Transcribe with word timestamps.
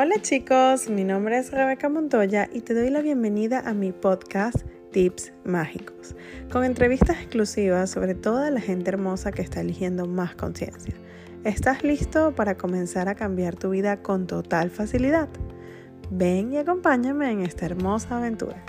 Hola 0.00 0.22
chicos, 0.22 0.88
mi 0.88 1.02
nombre 1.02 1.38
es 1.38 1.50
Rebeca 1.50 1.88
Montoya 1.88 2.48
y 2.52 2.60
te 2.60 2.72
doy 2.72 2.88
la 2.88 3.00
bienvenida 3.00 3.64
a 3.66 3.74
mi 3.74 3.90
podcast 3.90 4.58
Tips 4.92 5.32
Mágicos, 5.44 6.14
con 6.52 6.62
entrevistas 6.62 7.16
exclusivas 7.16 7.90
sobre 7.90 8.14
toda 8.14 8.52
la 8.52 8.60
gente 8.60 8.90
hermosa 8.90 9.32
que 9.32 9.42
está 9.42 9.60
eligiendo 9.60 10.06
más 10.06 10.36
conciencia. 10.36 10.94
¿Estás 11.42 11.82
listo 11.82 12.32
para 12.36 12.56
comenzar 12.56 13.08
a 13.08 13.16
cambiar 13.16 13.56
tu 13.56 13.70
vida 13.70 14.00
con 14.00 14.28
total 14.28 14.70
facilidad? 14.70 15.28
Ven 16.12 16.52
y 16.52 16.58
acompáñame 16.58 17.32
en 17.32 17.42
esta 17.42 17.66
hermosa 17.66 18.18
aventura. 18.18 18.64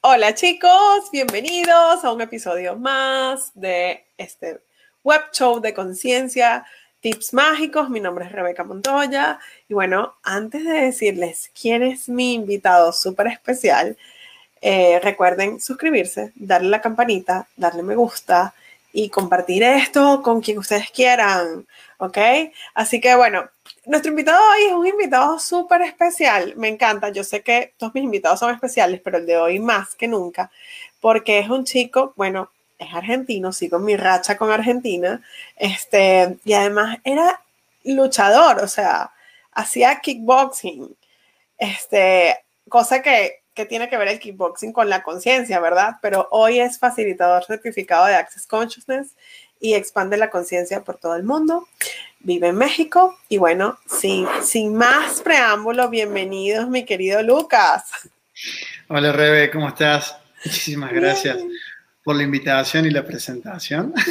Hola 0.00 0.34
chicos, 0.34 1.10
bienvenidos 1.12 2.02
a 2.02 2.10
un 2.10 2.22
episodio 2.22 2.74
más 2.74 3.52
de 3.54 4.06
este 4.16 4.62
web 5.04 5.22
show 5.32 5.60
de 5.60 5.74
conciencia, 5.74 6.66
tips 7.00 7.32
mágicos. 7.34 7.90
Mi 7.90 8.00
nombre 8.00 8.24
es 8.24 8.32
Rebeca 8.32 8.64
Montoya 8.64 9.38
y 9.68 9.74
bueno, 9.74 10.14
antes 10.24 10.64
de 10.64 10.72
decirles 10.72 11.50
quién 11.60 11.82
es 11.82 12.08
mi 12.08 12.34
invitado 12.34 12.92
súper 12.92 13.28
especial, 13.28 13.96
eh, 14.60 14.98
recuerden 15.02 15.60
suscribirse, 15.60 16.32
darle 16.34 16.70
la 16.70 16.80
campanita, 16.80 17.46
darle 17.56 17.82
me 17.82 17.94
gusta 17.94 18.54
y 18.92 19.10
compartir 19.10 19.62
esto 19.62 20.22
con 20.22 20.40
quien 20.40 20.58
ustedes 20.58 20.90
quieran, 20.90 21.66
¿ok? 21.98 22.18
Así 22.74 23.00
que 23.00 23.14
bueno, 23.14 23.50
nuestro 23.86 24.10
invitado 24.10 24.40
hoy 24.52 24.64
es 24.68 24.72
un 24.72 24.86
invitado 24.86 25.38
súper 25.38 25.82
especial. 25.82 26.54
Me 26.56 26.68
encanta. 26.68 27.10
Yo 27.10 27.24
sé 27.24 27.42
que 27.42 27.74
todos 27.76 27.94
mis 27.94 28.04
invitados 28.04 28.40
son 28.40 28.54
especiales, 28.54 29.00
pero 29.04 29.18
el 29.18 29.26
de 29.26 29.36
hoy 29.36 29.58
más 29.58 29.94
que 29.94 30.08
nunca, 30.08 30.50
porque 31.00 31.40
es 31.40 31.50
un 31.50 31.64
chico, 31.64 32.14
bueno, 32.16 32.50
es 32.84 32.94
argentino, 32.94 33.52
sigo 33.52 33.78
mi 33.78 33.96
racha 33.96 34.36
con 34.36 34.50
Argentina, 34.50 35.20
este, 35.56 36.36
y 36.44 36.52
además 36.52 36.98
era 37.04 37.42
luchador, 37.84 38.62
o 38.62 38.68
sea, 38.68 39.10
hacía 39.52 40.00
kickboxing, 40.00 40.94
este, 41.58 42.38
cosa 42.68 43.02
que, 43.02 43.42
que 43.54 43.66
tiene 43.66 43.88
que 43.88 43.96
ver 43.96 44.08
el 44.08 44.18
kickboxing 44.18 44.72
con 44.72 44.88
la 44.88 45.02
conciencia, 45.02 45.60
¿verdad? 45.60 45.96
Pero 46.02 46.28
hoy 46.30 46.60
es 46.60 46.78
facilitador 46.78 47.44
certificado 47.44 48.06
de 48.06 48.14
Access 48.14 48.46
Consciousness 48.46 49.14
y 49.60 49.74
expande 49.74 50.16
la 50.16 50.30
conciencia 50.30 50.82
por 50.82 50.98
todo 50.98 51.14
el 51.14 51.22
mundo 51.22 51.66
vive 52.24 52.48
en 52.48 52.56
México. 52.56 53.18
Y 53.28 53.38
bueno, 53.38 53.78
sin, 53.86 54.26
sin 54.42 54.74
más 54.74 55.20
preámbulo, 55.20 55.88
bienvenidos, 55.88 56.68
mi 56.68 56.84
querido 56.84 57.22
Lucas. 57.22 57.84
Hola, 58.88 59.12
Rebe, 59.12 59.50
¿cómo 59.50 59.68
estás? 59.68 60.16
Muchísimas 60.44 60.92
gracias 60.92 61.38
por 62.04 62.16
la 62.16 62.22
invitación 62.22 62.86
y 62.86 62.90
la 62.90 63.04
presentación. 63.04 63.94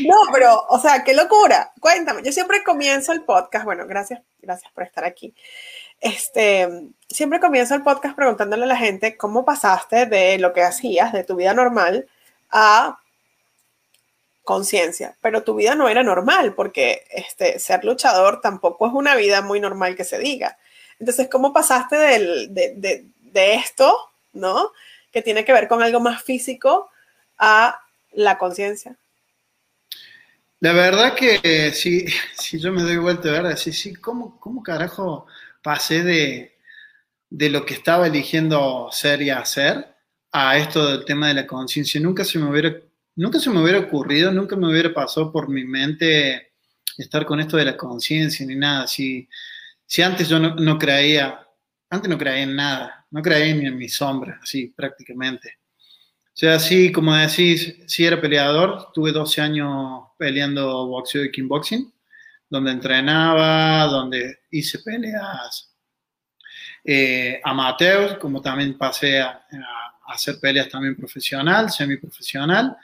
No, 0.00 0.16
pero, 0.32 0.66
o 0.68 0.80
sea, 0.80 1.04
qué 1.04 1.14
locura. 1.14 1.72
Cuéntame, 1.80 2.22
yo 2.24 2.32
siempre 2.32 2.64
comienzo 2.64 3.12
el 3.12 3.22
podcast, 3.22 3.64
bueno, 3.64 3.86
gracias, 3.86 4.20
gracias 4.40 4.70
por 4.72 4.82
estar 4.82 5.04
aquí. 5.04 5.32
Este, 6.00 6.68
siempre 7.08 7.38
comienzo 7.38 7.74
el 7.76 7.82
podcast 7.82 8.16
preguntándole 8.16 8.64
a 8.64 8.66
la 8.66 8.76
gente 8.76 9.16
cómo 9.16 9.44
pasaste 9.44 10.06
de 10.06 10.38
lo 10.38 10.52
que 10.52 10.62
hacías, 10.62 11.12
de 11.12 11.22
tu 11.22 11.36
vida 11.36 11.54
normal, 11.54 12.08
a 12.50 12.98
conciencia, 14.42 15.16
pero 15.20 15.44
tu 15.44 15.54
vida 15.54 15.74
no 15.74 15.88
era 15.88 16.02
normal 16.02 16.54
porque 16.54 17.04
este, 17.10 17.58
ser 17.58 17.84
luchador 17.84 18.40
tampoco 18.40 18.88
es 18.88 18.92
una 18.92 19.14
vida 19.14 19.40
muy 19.40 19.60
normal 19.60 19.96
que 19.96 20.04
se 20.04 20.18
diga. 20.18 20.58
Entonces, 20.98 21.28
¿cómo 21.28 21.52
pasaste 21.52 21.96
de, 21.96 23.54
esto, 23.54 23.96
¿no? 24.32 24.72
Que 25.12 25.22
tiene 25.22 25.44
que 25.44 25.52
ver 25.52 25.68
con 25.68 25.82
algo 25.82 26.00
más 26.00 26.22
físico 26.22 26.90
a 27.38 27.80
la 28.12 28.38
conciencia. 28.38 28.96
La 30.60 30.72
verdad 30.72 31.14
que 31.14 31.72
si, 31.72 32.06
si 32.34 32.58
yo 32.58 32.72
me 32.72 32.82
doy 32.82 32.96
vuelta, 32.96 33.30
¿verdad? 33.30 33.56
Sí, 33.56 33.72
sí, 33.72 33.94
¿cómo, 33.94 34.38
cómo 34.40 34.62
carajo 34.62 35.26
pasé 35.62 36.02
de, 36.02 36.56
de 37.30 37.50
lo 37.50 37.64
que 37.66 37.74
estaba 37.74 38.06
eligiendo 38.06 38.88
ser 38.92 39.22
y 39.22 39.30
hacer 39.30 39.86
a 40.32 40.56
esto 40.56 40.86
del 40.88 41.04
tema 41.04 41.28
de 41.28 41.34
la 41.34 41.46
conciencia? 41.46 42.00
Nunca 42.00 42.24
se 42.24 42.38
me 42.38 42.50
hubiera 42.50 42.74
nunca 43.14 43.38
se 43.38 43.50
me 43.50 43.62
hubiera 43.62 43.78
ocurrido, 43.78 44.32
nunca 44.32 44.56
me 44.56 44.68
hubiera 44.68 44.92
pasado 44.92 45.32
por 45.32 45.48
mi 45.48 45.64
mente 45.64 46.52
estar 46.96 47.24
con 47.24 47.40
esto 47.40 47.56
de 47.56 47.64
la 47.64 47.76
conciencia 47.76 48.46
ni 48.46 48.56
nada. 48.56 48.86
Si, 48.86 49.28
si 49.86 50.02
antes 50.02 50.28
yo 50.28 50.38
no, 50.38 50.78
creía, 50.78 51.46
antes 51.90 52.08
no 52.08 52.18
creía 52.18 52.42
en 52.42 52.56
nada, 52.56 53.01
no 53.12 53.22
creía 53.22 53.54
ni 53.54 53.66
en 53.66 53.76
mi 53.76 53.88
sombra, 53.88 54.40
así 54.42 54.68
prácticamente. 54.68 55.58
O 56.26 56.34
sea, 56.34 56.56
así 56.56 56.90
como 56.90 57.14
decís, 57.14 57.76
sí 57.86 58.04
era 58.04 58.20
peleador, 58.20 58.90
tuve 58.92 59.12
12 59.12 59.40
años 59.40 60.04
peleando 60.18 60.86
boxeo 60.88 61.24
y 61.24 61.30
kickboxing, 61.30 61.92
donde 62.48 62.72
entrenaba, 62.72 63.84
donde 63.86 64.40
hice 64.50 64.80
peleas 64.80 65.70
eh, 66.84 67.40
amateur, 67.44 68.18
como 68.18 68.40
también 68.40 68.76
pasé 68.76 69.20
a, 69.20 69.28
a 69.28 70.12
hacer 70.12 70.40
peleas 70.40 70.68
también 70.68 70.96
profesional, 70.96 71.70
semiprofesional 71.70 72.76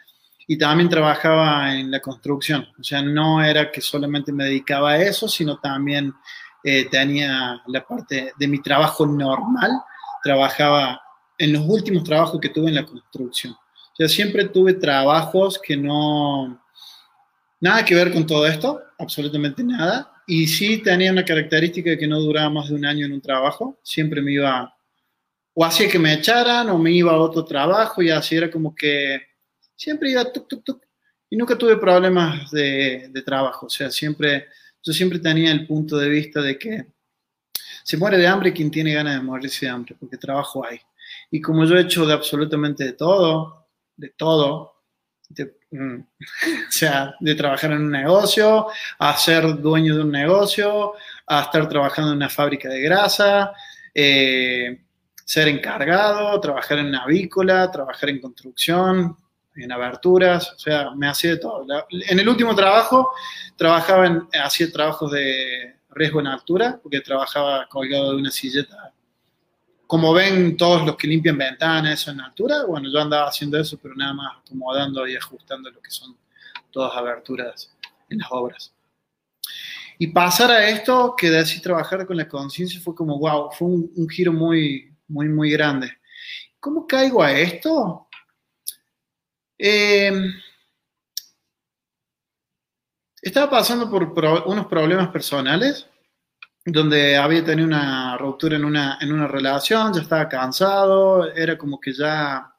y 0.46 0.56
también 0.56 0.88
trabajaba 0.88 1.74
en 1.74 1.90
la 1.90 2.00
construcción. 2.00 2.66
O 2.78 2.82
sea, 2.82 3.02
no 3.02 3.42
era 3.42 3.70
que 3.70 3.80
solamente 3.80 4.32
me 4.32 4.44
dedicaba 4.44 4.92
a 4.92 5.02
eso, 5.02 5.28
sino 5.28 5.58
también 5.58 6.14
eh, 6.64 6.86
tenía 6.90 7.62
la 7.66 7.86
parte 7.86 8.32
de 8.36 8.48
mi 8.48 8.60
trabajo 8.60 9.06
normal, 9.06 9.70
trabajaba 10.22 11.00
en 11.38 11.52
los 11.52 11.64
últimos 11.66 12.04
trabajos 12.04 12.40
que 12.40 12.48
tuve 12.48 12.68
en 12.68 12.74
la 12.74 12.86
construcción. 12.86 13.52
O 13.52 13.96
sea, 13.96 14.08
siempre 14.08 14.48
tuve 14.48 14.74
trabajos 14.74 15.58
que 15.58 15.76
no, 15.76 16.62
nada 17.60 17.84
que 17.84 17.94
ver 17.94 18.12
con 18.12 18.26
todo 18.26 18.46
esto, 18.46 18.80
absolutamente 18.98 19.62
nada. 19.62 20.12
Y 20.26 20.46
sí 20.46 20.78
tenía 20.78 21.10
una 21.10 21.24
característica 21.24 21.90
de 21.90 21.98
que 21.98 22.06
no 22.06 22.20
duraba 22.20 22.50
más 22.50 22.68
de 22.68 22.74
un 22.74 22.84
año 22.84 23.06
en 23.06 23.12
un 23.12 23.20
trabajo, 23.20 23.78
siempre 23.82 24.20
me 24.20 24.32
iba, 24.32 24.74
o 25.54 25.64
hacía 25.64 25.88
que 25.88 25.98
me 25.98 26.12
echaran, 26.12 26.68
o 26.68 26.78
me 26.78 26.92
iba 26.92 27.12
a 27.12 27.18
otro 27.18 27.44
trabajo, 27.44 28.02
y 28.02 28.10
así 28.10 28.36
era 28.36 28.50
como 28.50 28.74
que 28.74 29.22
siempre 29.74 30.10
iba 30.10 30.30
tuk, 30.30 30.46
tuk, 30.46 30.64
tuk, 30.64 30.82
y 31.30 31.36
nunca 31.36 31.56
tuve 31.56 31.76
problemas 31.76 32.50
de, 32.50 33.10
trabajo. 33.24 33.66
O 33.66 33.70
sea, 33.70 33.90
siempre, 33.90 34.48
yo 34.82 34.92
siempre 34.92 35.18
tenía 35.18 35.50
el 35.50 35.66
punto 35.66 35.96
de 35.96 36.08
vista 36.08 36.42
de 36.42 36.58
que 36.58 36.86
se 37.88 37.96
muere 37.96 38.18
de 38.18 38.26
hambre 38.26 38.52
quien 38.52 38.70
tiene 38.70 38.92
ganas 38.92 39.14
de 39.14 39.22
morirse 39.22 39.64
de 39.64 39.72
hambre, 39.72 39.96
porque 39.98 40.18
trabajo 40.18 40.62
hay. 40.62 40.78
Y 41.30 41.40
como 41.40 41.64
yo 41.64 41.74
he 41.74 41.80
hecho 41.80 42.04
de 42.04 42.12
absolutamente 42.12 42.84
de 42.84 42.92
todo, 42.92 43.66
de 43.96 44.10
todo, 44.10 44.74
mm, 45.70 45.94
o 46.68 46.70
sea, 46.70 47.14
de 47.18 47.34
trabajar 47.34 47.72
en 47.72 47.84
un 47.84 47.90
negocio, 47.90 48.66
a 48.98 49.16
ser 49.16 49.58
dueño 49.62 49.96
de 49.96 50.02
un 50.02 50.12
negocio, 50.12 50.92
a 51.26 51.40
estar 51.40 51.66
trabajando 51.66 52.10
en 52.10 52.18
una 52.18 52.28
fábrica 52.28 52.68
de 52.68 52.82
grasa, 52.82 53.54
eh, 53.94 54.82
ser 55.24 55.48
encargado, 55.48 56.38
trabajar 56.40 56.80
en 56.80 56.94
avícola, 56.94 57.70
trabajar 57.70 58.10
en 58.10 58.20
construcción, 58.20 59.16
en 59.56 59.72
aberturas, 59.72 60.52
o 60.52 60.58
sea, 60.58 60.90
me 60.94 61.08
hacía 61.08 61.30
de 61.30 61.38
todo. 61.38 61.64
En 61.90 62.18
el 62.18 62.28
último 62.28 62.54
trabajo, 62.54 63.12
trabajaba 63.56 64.06
en, 64.08 64.28
hacía 64.44 64.70
trabajos 64.70 65.10
de 65.10 65.77
riesgo 65.90 66.20
en 66.20 66.26
altura, 66.28 66.78
porque 66.82 67.00
trabajaba 67.00 67.66
colgado 67.68 68.12
de 68.12 68.16
una 68.16 68.30
silleta. 68.30 68.92
Como 69.86 70.12
ven 70.12 70.56
todos 70.56 70.86
los 70.86 70.96
que 70.96 71.06
limpian 71.06 71.38
ventanas, 71.38 72.00
eso 72.00 72.10
en 72.10 72.20
altura, 72.20 72.64
bueno, 72.66 72.90
yo 72.92 73.00
andaba 73.00 73.28
haciendo 73.28 73.58
eso, 73.58 73.78
pero 73.82 73.94
nada 73.94 74.12
más 74.12 74.36
acomodando 74.38 75.06
y 75.06 75.16
ajustando 75.16 75.70
lo 75.70 75.80
que 75.80 75.90
son 75.90 76.16
todas 76.70 76.94
aberturas 76.96 77.74
en 78.10 78.18
las 78.18 78.28
obras. 78.30 78.72
Y 79.98 80.08
pasar 80.08 80.50
a 80.50 80.68
esto, 80.68 81.14
que 81.16 81.30
de 81.30 81.38
así 81.38 81.60
trabajar 81.60 82.06
con 82.06 82.16
la 82.16 82.28
conciencia 82.28 82.80
fue 82.80 82.94
como, 82.94 83.18
wow, 83.18 83.50
fue 83.50 83.68
un, 83.68 83.90
un 83.96 84.08
giro 84.08 84.32
muy, 84.32 84.94
muy, 85.08 85.28
muy 85.28 85.50
grande. 85.50 85.90
¿Cómo 86.60 86.86
caigo 86.86 87.22
a 87.22 87.32
esto? 87.32 88.08
Eh, 89.56 90.12
estaba 93.22 93.50
pasando 93.50 93.90
por 93.90 94.04
unos 94.46 94.66
problemas 94.66 95.08
personales, 95.08 95.86
donde 96.64 97.16
había 97.16 97.44
tenido 97.44 97.66
una 97.66 98.16
ruptura 98.18 98.56
en 98.56 98.64
una, 98.64 98.98
en 99.00 99.12
una 99.12 99.26
relación, 99.26 99.92
ya 99.92 100.02
estaba 100.02 100.28
cansado, 100.28 101.32
era 101.32 101.56
como 101.56 101.80
que 101.80 101.92
ya 101.92 102.54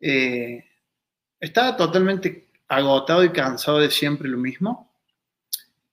eh, 0.00 0.64
estaba 1.38 1.76
totalmente 1.76 2.50
agotado 2.68 3.22
y 3.22 3.30
cansado 3.30 3.78
de 3.78 3.90
siempre 3.90 4.28
lo 4.28 4.38
mismo. 4.38 4.92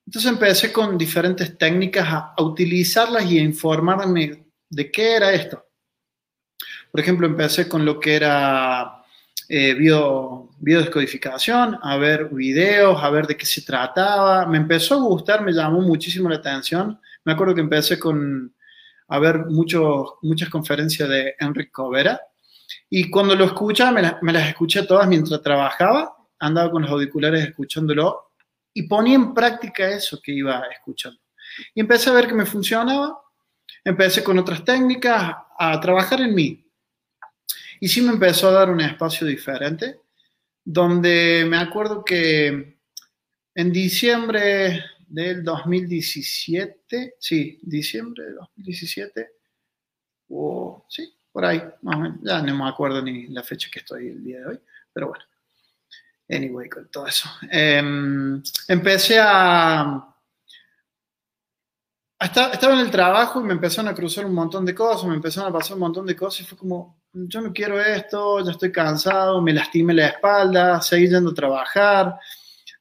Entonces 0.06 0.30
empecé 0.30 0.72
con 0.72 0.98
diferentes 0.98 1.56
técnicas 1.56 2.06
a 2.08 2.42
utilizarlas 2.42 3.30
y 3.30 3.38
a 3.38 3.42
informarme 3.42 4.46
de 4.68 4.90
qué 4.90 5.16
era 5.16 5.32
esto. 5.32 5.64
Por 6.90 7.00
ejemplo, 7.00 7.26
empecé 7.26 7.68
con 7.68 7.84
lo 7.84 7.98
que 7.98 8.14
era 8.14 9.03
eh, 9.48 9.74
bio, 9.74 10.50
biodescodificación, 10.58 11.78
a 11.82 11.96
ver 11.96 12.26
videos, 12.26 13.02
a 13.02 13.10
ver 13.10 13.26
de 13.26 13.36
qué 13.36 13.46
se 13.46 13.62
trataba. 13.62 14.46
Me 14.46 14.58
empezó 14.58 14.94
a 14.94 14.98
gustar, 14.98 15.42
me 15.42 15.52
llamó 15.52 15.80
muchísimo 15.80 16.28
la 16.28 16.36
atención. 16.36 17.00
Me 17.24 17.32
acuerdo 17.32 17.54
que 17.54 17.60
empecé 17.60 17.98
con, 17.98 18.54
a 19.08 19.18
ver 19.18 19.46
muchos 19.46 20.14
muchas 20.22 20.48
conferencias 20.48 21.08
de 21.08 21.34
Enrique 21.38 21.72
Covera 21.72 22.20
y 22.90 23.10
cuando 23.10 23.34
lo 23.34 23.44
escuchaba, 23.44 23.92
me, 23.92 24.16
me, 24.22 24.32
las 24.32 24.48
escuché 24.48 24.82
todas 24.84 25.08
mientras 25.08 25.42
trabajaba, 25.42 26.16
andaba 26.38 26.70
con 26.70 26.82
los 26.82 26.90
auriculares 26.90 27.44
escuchándolo 27.44 28.32
y 28.72 28.84
ponía 28.84 29.14
en 29.14 29.34
práctica 29.34 29.88
eso 29.88 30.20
que 30.22 30.32
iba 30.32 30.62
escuchando. 30.72 31.20
Y 31.74 31.80
empecé 31.80 32.10
a 32.10 32.14
ver 32.14 32.26
que 32.26 32.34
me 32.34 32.46
funcionaba, 32.46 33.18
empecé 33.84 34.24
con 34.24 34.38
otras 34.38 34.64
técnicas 34.64 35.34
a 35.58 35.80
trabajar 35.80 36.20
en 36.20 36.34
mí. 36.34 36.63
Y 37.84 37.88
sí 37.88 38.00
me 38.00 38.12
empezó 38.12 38.48
a 38.48 38.52
dar 38.52 38.70
un 38.70 38.80
espacio 38.80 39.26
diferente, 39.26 40.00
donde 40.64 41.44
me 41.46 41.58
acuerdo 41.58 42.02
que 42.02 42.78
en 43.54 43.72
diciembre 43.74 44.82
del 45.06 45.44
2017, 45.44 47.16
sí, 47.18 47.60
diciembre 47.60 48.24
de 48.24 48.32
2017, 48.32 49.30
o 50.30 50.86
sí, 50.88 51.14
por 51.30 51.44
ahí, 51.44 51.62
ya 52.22 52.40
no 52.40 52.56
me 52.56 52.70
acuerdo 52.70 53.02
ni 53.02 53.26
la 53.26 53.42
fecha 53.42 53.68
que 53.70 53.80
estoy 53.80 54.08
el 54.08 54.24
día 54.24 54.40
de 54.40 54.46
hoy, 54.46 54.60
pero 54.90 55.08
bueno. 55.08 55.24
Anyway, 56.30 56.70
con 56.70 56.90
todo 56.90 57.06
eso. 57.06 57.28
Em, 57.50 58.42
empecé 58.66 59.18
a, 59.20 60.13
Estaba 62.24 62.72
en 62.72 62.80
el 62.80 62.90
trabajo 62.90 63.38
y 63.38 63.44
me 63.44 63.52
empezaron 63.52 63.92
a 63.92 63.94
cruzar 63.94 64.24
un 64.24 64.32
montón 64.32 64.64
de 64.64 64.74
cosas, 64.74 65.06
me 65.06 65.14
empezaron 65.14 65.50
a 65.50 65.52
pasar 65.52 65.74
un 65.74 65.80
montón 65.80 66.06
de 66.06 66.16
cosas 66.16 66.40
y 66.40 66.44
fue 66.44 66.56
como, 66.56 66.96
yo 67.12 67.42
no 67.42 67.52
quiero 67.52 67.78
esto, 67.78 68.42
ya 68.42 68.52
estoy 68.52 68.72
cansado, 68.72 69.42
me 69.42 69.52
lastimé 69.52 69.92
la 69.92 70.06
espalda, 70.06 70.80
seguí 70.80 71.06
yendo 71.06 71.32
a 71.32 71.34
trabajar. 71.34 72.14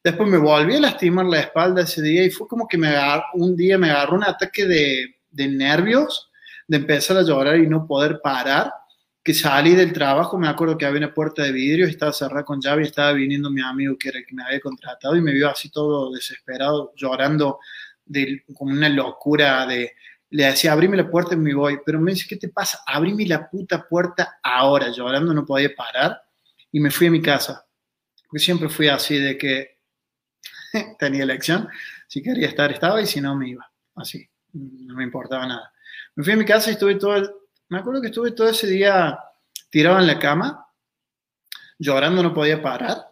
Después 0.01 0.29
me 0.29 0.37
volví 0.37 0.77
a 0.77 0.79
lastimar 0.79 1.25
la 1.25 1.41
espalda 1.41 1.81
ese 1.81 2.01
día 2.01 2.23
y 2.23 2.29
fue 2.29 2.47
como 2.47 2.69
que 2.69 2.77
me 2.77 2.87
agarró, 2.87 3.25
un 3.33 3.53
día 3.57 3.77
me 3.77 3.91
agarró 3.91 4.15
un 4.15 4.23
ataque 4.23 4.65
de, 4.65 5.15
de 5.29 5.47
nervios, 5.49 6.29
de 6.65 6.77
empezar 6.77 7.17
a 7.17 7.23
llorar 7.23 7.57
y 7.57 7.67
no 7.67 7.85
poder 7.85 8.21
parar 8.23 8.71
que 9.23 9.33
salí 9.33 9.73
del 9.73 9.93
trabajo, 9.93 10.37
me 10.37 10.49
acuerdo 10.49 10.77
que 10.77 10.85
había 10.85 10.99
una 10.99 11.13
puerta 11.13 11.43
de 11.43 11.53
vidrio, 11.53 11.87
estaba 11.87 12.11
cerrada 12.11 12.43
con 12.43 12.59
llave 12.59 12.83
y 12.83 12.87
estaba 12.87 13.13
viniendo 13.13 13.49
mi 13.49 13.61
amigo 13.61 13.97
que 13.97 14.09
era 14.09 14.19
el 14.19 14.25
que 14.25 14.35
me 14.35 14.43
había 14.43 14.59
contratado 14.59 15.15
y 15.15 15.21
me 15.21 15.31
vio 15.31 15.49
así 15.49 15.69
todo 15.69 16.11
desesperado, 16.11 16.91
llorando 16.95 17.59
de, 18.05 18.43
como 18.53 18.71
una 18.71 18.89
locura 18.89 19.65
de... 19.65 19.93
Le 20.29 20.45
decía, 20.45 20.71
abrime 20.71 20.97
la 20.97 21.09
puerta 21.09 21.35
y 21.35 21.37
me 21.37 21.53
voy, 21.53 21.79
pero 21.85 21.99
me 21.99 22.11
dice, 22.11 22.25
¿qué 22.27 22.37
te 22.37 22.49
pasa? 22.49 22.79
Abrime 22.87 23.25
la 23.27 23.47
puta 23.47 23.87
puerta 23.87 24.39
ahora, 24.41 24.89
llorando, 24.89 25.31
no 25.31 25.45
podía 25.45 25.75
parar 25.75 26.23
y 26.71 26.79
me 26.79 26.89
fui 26.89 27.07
a 27.07 27.11
mi 27.11 27.21
casa, 27.21 27.65
porque 28.27 28.43
siempre 28.43 28.67
fui 28.67 28.87
así 28.87 29.19
de 29.19 29.37
que 29.37 29.77
tenía 30.99 31.23
elección, 31.23 31.69
si 32.07 32.23
quería 32.23 32.47
estar 32.47 32.71
estaba 32.71 32.99
y 32.99 33.05
si 33.05 33.21
no 33.21 33.35
me 33.35 33.49
iba, 33.49 33.71
así, 33.95 34.27
no 34.53 34.95
me 34.95 35.03
importaba 35.03 35.45
nada. 35.45 35.71
Me 36.15 36.23
fui 36.23 36.33
a 36.33 36.37
mi 36.37 36.45
casa 36.45 36.71
y 36.71 36.73
estuve 36.73 36.95
todo 36.95 37.15
el, 37.15 37.29
me 37.69 37.77
acuerdo 37.77 38.01
que 38.01 38.07
estuve 38.07 38.31
todo 38.31 38.49
ese 38.49 38.67
día 38.67 39.19
tirado 39.69 39.99
en 39.99 40.07
la 40.07 40.19
cama, 40.19 40.67
llorando, 41.77 42.23
no 42.23 42.33
podía 42.33 42.61
parar. 42.61 43.07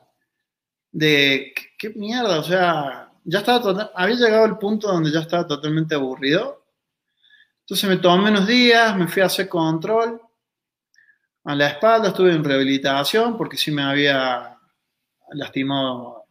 De 0.91 1.53
qué, 1.77 1.89
mierda, 1.91 2.39
o 2.39 2.43
sea, 2.43 3.10
ya 3.23 3.39
estaba 3.39 3.91
había 3.95 4.15
llegado 4.15 4.45
al 4.45 4.57
punto 4.57 4.87
donde 4.87 5.11
ya 5.11 5.19
estaba 5.19 5.47
totalmente 5.47 5.95
aburrido. 5.95 6.65
Entonces 7.61 7.89
me 7.89 7.97
tomé 7.97 8.29
unos 8.29 8.47
días, 8.47 8.95
me 8.97 9.07
fui 9.07 9.21
a 9.21 9.25
hacer 9.25 9.47
control 9.47 10.21
a 11.43 11.55
la 11.55 11.67
espalda, 11.67 12.09
estuve 12.09 12.33
en 12.33 12.43
rehabilitación 12.43 13.37
porque 13.37 13.57
sí 13.57 13.71
me 13.71 13.83
había 13.83 14.57
lastimado 15.33 16.25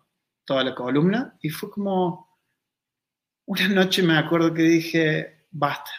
toda 0.44 0.64
la 0.64 0.74
columna 0.74 1.36
y 1.40 1.50
fue 1.50 1.70
como 1.70 2.28
una 3.46 3.68
noche 3.68 4.02
me 4.02 4.16
acuerdo 4.16 4.54
que 4.54 4.62
dije, 4.62 5.46
basta, 5.50 5.90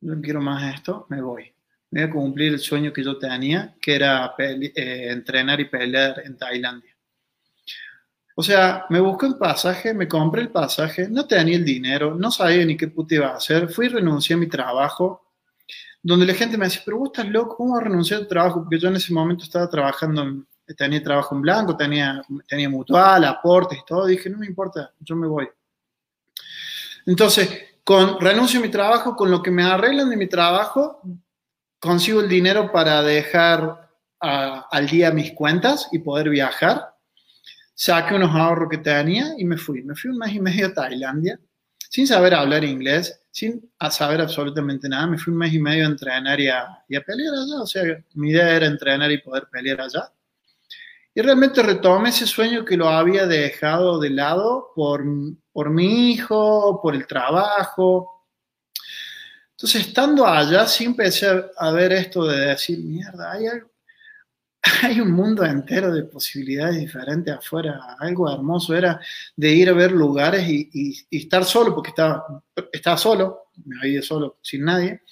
no 0.00 0.20
quiero 0.20 0.40
más 0.40 0.74
esto, 0.74 1.06
me 1.10 1.20
voy 1.20 1.56
voy 1.90 2.02
a 2.02 2.10
cumplir 2.10 2.52
el 2.52 2.58
sueño 2.58 2.92
que 2.92 3.02
yo 3.02 3.18
tenía, 3.18 3.74
que 3.80 3.94
era 3.94 4.34
eh, 4.38 5.10
entrenar 5.10 5.60
y 5.60 5.66
pelear 5.66 6.22
en 6.24 6.36
Tailandia. 6.36 6.95
O 8.38 8.42
sea, 8.42 8.84
me 8.90 9.00
busqué 9.00 9.24
un 9.24 9.38
pasaje, 9.38 9.94
me 9.94 10.06
compré 10.06 10.42
el 10.42 10.50
pasaje, 10.50 11.08
no 11.08 11.26
tenía 11.26 11.56
el 11.56 11.64
dinero, 11.64 12.14
no 12.14 12.30
sabía 12.30 12.66
ni 12.66 12.76
qué 12.76 12.86
puta 12.86 13.14
iba 13.14 13.28
a 13.28 13.36
hacer, 13.36 13.70
fui 13.70 13.86
y 13.86 13.88
renuncié 13.88 14.34
a 14.34 14.38
mi 14.38 14.46
trabajo, 14.46 15.32
donde 16.02 16.26
la 16.26 16.34
gente 16.34 16.58
me 16.58 16.66
decía, 16.66 16.82
pero 16.84 16.98
vos 16.98 17.08
estás 17.14 17.26
loco, 17.28 17.56
¿cómo 17.56 17.72
vas 17.72 17.80
a 17.80 17.84
renunciar 17.84 18.20
a 18.20 18.22
tu 18.24 18.28
trabajo? 18.28 18.60
Porque 18.60 18.78
yo 18.78 18.88
en 18.88 18.96
ese 18.96 19.14
momento 19.14 19.44
estaba 19.44 19.70
trabajando, 19.70 20.44
tenía 20.76 21.02
trabajo 21.02 21.34
en 21.34 21.40
blanco, 21.40 21.78
tenía, 21.78 22.22
tenía 22.46 22.68
mutual, 22.68 23.24
aportes 23.24 23.78
y 23.78 23.84
todo, 23.86 24.04
dije, 24.04 24.28
no 24.28 24.36
me 24.36 24.46
importa, 24.46 24.92
yo 25.00 25.16
me 25.16 25.26
voy. 25.26 25.48
Entonces, 27.06 27.48
con 27.82 28.20
renuncio 28.20 28.60
a 28.60 28.62
mi 28.62 28.68
trabajo, 28.68 29.16
con 29.16 29.30
lo 29.30 29.42
que 29.42 29.50
me 29.50 29.62
arreglan 29.62 30.10
de 30.10 30.16
mi 30.18 30.26
trabajo, 30.26 31.00
consigo 31.80 32.20
el 32.20 32.28
dinero 32.28 32.70
para 32.70 33.00
dejar 33.00 33.88
al 34.20 34.86
día 34.88 35.10
mis 35.10 35.32
cuentas 35.32 35.88
y 35.90 36.00
poder 36.00 36.28
viajar. 36.28 36.95
Saqué 37.78 38.14
unos 38.14 38.34
ahorros 38.34 38.70
que 38.70 38.78
tenía 38.78 39.34
y 39.36 39.44
me 39.44 39.56
fui. 39.56 39.82
Me 39.82 39.94
fui 39.94 40.10
un 40.10 40.18
mes 40.18 40.32
y 40.34 40.40
medio 40.40 40.66
a 40.66 40.74
Tailandia, 40.74 41.38
sin 41.90 42.06
saber 42.06 42.34
hablar 42.34 42.64
inglés, 42.64 43.22
sin 43.30 43.70
saber 43.90 44.20
absolutamente 44.20 44.88
nada. 44.88 45.06
Me 45.06 45.18
fui 45.18 45.32
un 45.32 45.38
mes 45.38 45.52
y 45.52 45.60
medio 45.60 45.84
a 45.84 45.88
entrenar 45.88 46.40
y 46.40 46.48
a, 46.48 46.66
pelear 47.06 47.34
allá. 47.34 47.62
O 47.62 47.66
sea, 47.66 47.82
mi 48.14 48.30
idea 48.30 48.56
era 48.56 48.66
entrenar 48.66 49.12
y 49.12 49.18
poder 49.18 49.46
pelear 49.52 49.80
allá. 49.80 50.10
Y 51.14 51.20
realmente 51.20 51.62
retomé 51.62 52.08
ese 52.08 52.26
sueño 52.26 52.64
que 52.64 52.76
lo 52.76 52.88
había 52.88 53.26
dejado 53.26 54.00
de 54.00 54.10
lado 54.10 54.72
por, 54.74 55.04
por 55.52 55.70
mi 55.70 56.10
hijo, 56.10 56.80
por 56.82 56.94
el 56.94 57.06
trabajo, 57.06 58.16
entonces, 59.56 59.86
estando 59.86 60.26
allá, 60.26 60.66
sí 60.66 60.84
empecé 60.84 61.28
a 61.56 61.70
ver 61.70 61.90
esto 61.94 62.26
de 62.26 62.48
decir, 62.48 62.78
mierda, 62.78 63.32
hay, 63.32 63.46
hay 64.82 65.00
un 65.00 65.12
mundo 65.12 65.44
entero 65.44 65.92
de 65.92 66.04
posibilidades 66.04 66.78
diferentes 66.78 67.34
afuera. 67.34 67.96
Algo 67.98 68.32
hermoso 68.32 68.74
era 68.74 69.00
de 69.34 69.52
ir 69.52 69.68
a 69.68 69.72
ver 69.72 69.92
lugares 69.92 70.46
y, 70.48 71.06
estar 71.10 71.44
solo, 71.44 71.74
porque 71.74 71.90
estaba, 71.90 72.42
estaba 72.72 72.96
solo, 72.96 73.50
me 73.64 73.78
había 73.78 73.92
ido 73.92 74.02
solo, 74.02 74.38
sin 74.42 74.64
nadie, 74.64 75.02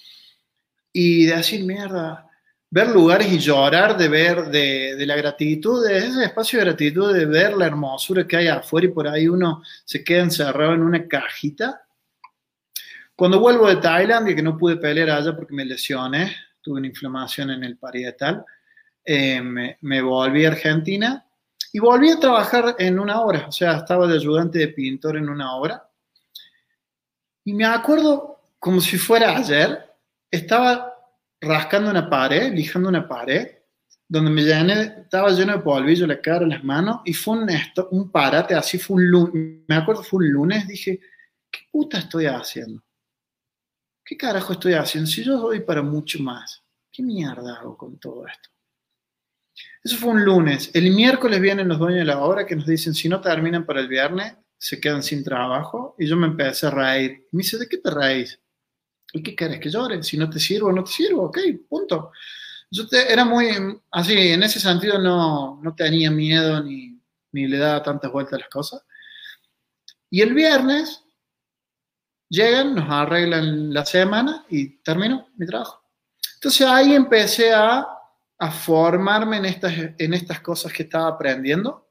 y 0.92 1.26
de 1.26 1.36
decir, 1.36 1.64
mierda, 1.64 2.28
ver 2.70 2.88
lugares 2.88 3.32
y 3.32 3.38
llorar 3.38 3.96
de 3.96 4.08
ver, 4.08 4.46
de, 4.46 4.96
de, 4.96 5.06
la 5.06 5.16
gratitud, 5.16 5.86
de 5.86 5.98
ese 5.98 6.24
espacio 6.24 6.58
de 6.58 6.66
gratitud, 6.66 7.14
de 7.14 7.26
ver 7.26 7.56
la 7.56 7.66
hermosura 7.66 8.26
que 8.26 8.36
hay 8.36 8.48
afuera 8.48 8.86
y 8.86 8.90
por 8.90 9.08
ahí 9.08 9.28
uno 9.28 9.62
se 9.84 10.02
queda 10.02 10.22
encerrado 10.22 10.74
en 10.74 10.82
una 10.82 11.06
cajita 11.06 11.84
cuando 13.16 13.38
vuelvo 13.38 13.68
de 13.68 13.76
Tailandia, 13.76 14.34
que 14.34 14.42
no 14.42 14.56
pude 14.56 14.76
pelear 14.76 15.10
allá 15.10 15.36
porque 15.36 15.54
me 15.54 15.64
lesioné, 15.64 16.34
tuve 16.60 16.78
una 16.78 16.88
inflamación 16.88 17.50
en 17.52 17.62
el 17.62 17.76
parietal, 17.76 18.44
eh, 19.04 19.40
me, 19.40 20.02
volví 20.02 20.44
a 20.44 20.48
Argentina 20.48 21.26
y 21.72 21.78
volví 21.78 22.10
a 22.10 22.18
trabajar 22.18 22.76
en 22.78 22.98
una 22.98 23.20
obra, 23.20 23.46
o 23.48 23.52
sea, 23.52 23.76
estaba 23.78 24.06
de 24.06 24.14
ayudante 24.14 24.58
de 24.58 24.68
pintor 24.68 25.16
en 25.16 25.28
una 25.28 25.54
obra. 25.56 25.88
Y 27.44 27.52
me 27.52 27.64
acuerdo 27.64 28.40
como 28.58 28.80
si 28.80 28.96
fuera 28.96 29.36
ayer, 29.36 29.92
estaba 30.30 30.94
rascando 31.40 31.90
una 31.90 32.08
pared, 32.08 32.52
lijando 32.52 32.88
una 32.88 33.06
pared, 33.06 33.48
donde 34.08 34.30
me 34.30 34.42
llené, 34.42 35.02
estaba 35.02 35.30
lleno 35.30 35.56
de 35.56 35.62
polvillo 35.62 36.06
la 36.06 36.20
cara, 36.20 36.46
las 36.46 36.64
manos, 36.64 37.00
y 37.04 37.12
fue 37.12 37.38
un, 37.38 37.50
esto, 37.50 37.88
un 37.90 38.10
parate, 38.10 38.54
así 38.54 38.78
fue 38.78 38.96
un 38.96 39.10
lunes, 39.10 39.64
me 39.66 39.74
acuerdo 39.76 40.02
fue 40.02 40.18
un 40.18 40.32
lunes, 40.32 40.66
dije, 40.66 41.00
¿qué 41.50 41.60
puta 41.70 41.98
estoy 41.98 42.26
haciendo? 42.26 42.82
¿qué 44.04 44.16
carajo 44.16 44.52
estoy 44.52 44.74
haciendo? 44.74 45.10
Si 45.10 45.24
yo 45.24 45.38
doy 45.38 45.60
para 45.60 45.82
mucho 45.82 46.22
más, 46.22 46.62
¿qué 46.92 47.02
mierda 47.02 47.56
hago 47.56 47.76
con 47.76 47.98
todo 47.98 48.26
esto? 48.26 48.50
Eso 49.84 49.98
fue 49.98 50.12
un 50.12 50.24
lunes. 50.24 50.70
El 50.72 50.90
miércoles 50.92 51.40
vienen 51.40 51.68
los 51.68 51.78
dueños 51.78 52.00
de 52.00 52.06
la 52.06 52.20
obra 52.20 52.46
que 52.46 52.56
nos 52.56 52.66
dicen, 52.66 52.94
si 52.94 53.06
no 53.06 53.20
terminan 53.20 53.66
para 53.66 53.80
el 53.80 53.88
viernes, 53.88 54.34
se 54.56 54.80
quedan 54.80 55.02
sin 55.02 55.22
trabajo. 55.22 55.94
Y 55.98 56.06
yo 56.06 56.16
me 56.16 56.26
empecé 56.26 56.66
a 56.66 56.70
reír. 56.70 57.28
Me 57.32 57.42
dice, 57.42 57.58
¿de 57.58 57.68
qué 57.68 57.76
te 57.76 57.90
reís? 57.90 58.40
¿Y 59.12 59.22
qué 59.22 59.36
querés 59.36 59.60
que 59.60 59.68
llore? 59.68 60.02
Si 60.02 60.16
no 60.16 60.30
te 60.30 60.40
sirvo, 60.40 60.72
no 60.72 60.82
te 60.82 60.90
sirvo. 60.90 61.24
Ok, 61.24 61.38
punto. 61.68 62.12
Yo 62.70 62.84
era 62.90 63.26
muy 63.26 63.48
así, 63.92 64.16
en 64.16 64.42
ese 64.42 64.58
sentido 64.58 64.98
no, 64.98 65.60
no 65.62 65.74
tenía 65.74 66.10
miedo 66.10 66.62
ni, 66.62 66.98
ni 67.30 67.46
le 67.46 67.58
daba 67.58 67.82
tantas 67.82 68.10
vueltas 68.10 68.34
a 68.34 68.38
las 68.38 68.48
cosas. 68.48 68.82
Y 70.08 70.22
el 70.22 70.32
viernes 70.32 71.04
llegan, 72.28 72.74
nos 72.74 72.90
arreglan 72.90 73.72
la 73.72 73.84
semana 73.84 74.46
y 74.48 74.78
termino 74.78 75.28
mi 75.36 75.46
trabajo. 75.46 75.84
Entonces 76.36 76.66
ahí 76.66 76.94
empecé 76.94 77.52
a, 77.52 77.86
a 78.44 78.50
formarme 78.50 79.38
en 79.38 79.46
estas, 79.46 79.72
en 79.98 80.14
estas 80.14 80.40
cosas 80.40 80.72
que 80.72 80.84
estaba 80.84 81.08
aprendiendo. 81.08 81.88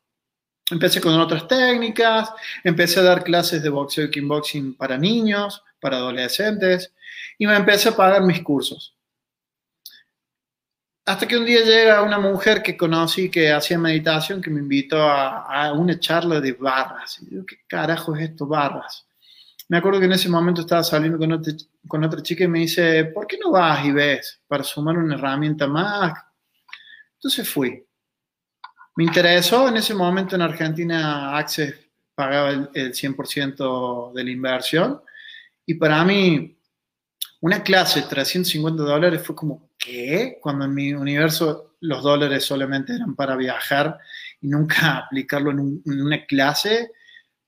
Empecé 0.69 1.01
con 1.01 1.19
otras 1.19 1.48
técnicas, 1.48 2.31
empecé 2.63 3.00
a 3.00 3.03
dar 3.03 3.24
clases 3.24 3.62
de 3.62 3.69
boxeo 3.69 4.05
y 4.05 4.12
kickboxing 4.12 4.75
para 4.75 4.98
niños, 4.98 5.63
para 5.79 5.98
adolescentes, 5.98 6.93
y 7.38 7.48
me 7.48 7.55
empecé 7.55 7.89
a 7.89 7.95
pagar 7.95 8.24
mis 8.24 8.41
cursos. 8.41 8.95
Hasta 11.05 11.27
que 11.27 11.38
un 11.38 11.45
día 11.45 11.62
llega 11.65 12.01
una 12.01 12.17
mujer 12.17 12.63
que 12.63 12.77
conocí 12.77 13.29
que 13.29 13.51
hacía 13.51 13.77
meditación, 13.77 14.41
que 14.41 14.50
me 14.50 14.62
invitó 14.62 15.01
a, 15.01 15.41
a 15.41 15.74
una 15.74 16.00
charla 16.00 16.39
de 16.39 16.53
barras. 16.53 17.19
Y 17.22 17.25
digo, 17.31 17.45
¿qué 17.45 17.57
carajo 17.67 18.15
es 18.15 18.29
esto, 18.29 18.48
barras? 18.48 19.05
me 19.69 19.77
acuerdo 19.77 20.00
que 20.00 20.05
en 20.05 20.12
ese 20.12 20.29
momento 20.29 20.62
estaba 20.62 20.83
saliendo 20.83 21.17
con 21.17 21.31
otra, 21.31 21.53
con 21.88 22.03
otra 22.03 22.22
chica 22.22 22.43
y 22.43 22.48
me 22.48 22.60
dice, 22.60 23.05
¿por 23.05 23.25
qué 23.25 23.39
no 23.43 23.51
vas 23.51 23.83
y 23.86 23.91
ves 23.91 24.39
para 24.48 24.63
sumar 24.63 24.98
una 24.98 25.15
herramienta 25.15 25.67
más? 25.67 26.13
Entonces 27.24 27.50
fui. 27.50 27.84
Me 28.96 29.03
interesó 29.06 29.68
en 29.68 29.77
ese 29.77 29.94
momento 29.96 30.36
en 30.36 30.42
Argentina 30.44 31.38
Access 31.38 31.75
pagaba 32.15 32.51
el, 32.51 32.70
el 32.75 32.94
100% 32.94 34.12
de 34.13 34.24
la 34.24 34.30
inversión. 34.32 35.01
Y 35.65 35.75
para 35.75 36.03
mí, 36.06 36.58
una 37.42 37.63
clase 37.63 38.01
de 38.01 38.08
350 38.08 38.84
dólares 38.84 39.22
fue 39.25 39.36
como, 39.36 39.70
¿qué? 39.77 40.39
Cuando 40.42 40.65
en 40.65 40.74
mi 40.74 40.94
universo 40.94 41.75
los 41.82 42.03
dólares 42.03 42.46
solamente 42.46 42.96
eran 42.96 43.15
para 43.15 43.36
viajar 43.36 43.98
y 44.42 44.48
nunca 44.50 44.98
aplicarlo 45.08 45.51
en, 45.51 45.60
un- 45.60 45.84
en 45.86 46.01
una 46.01 46.25
clase. 46.25 46.92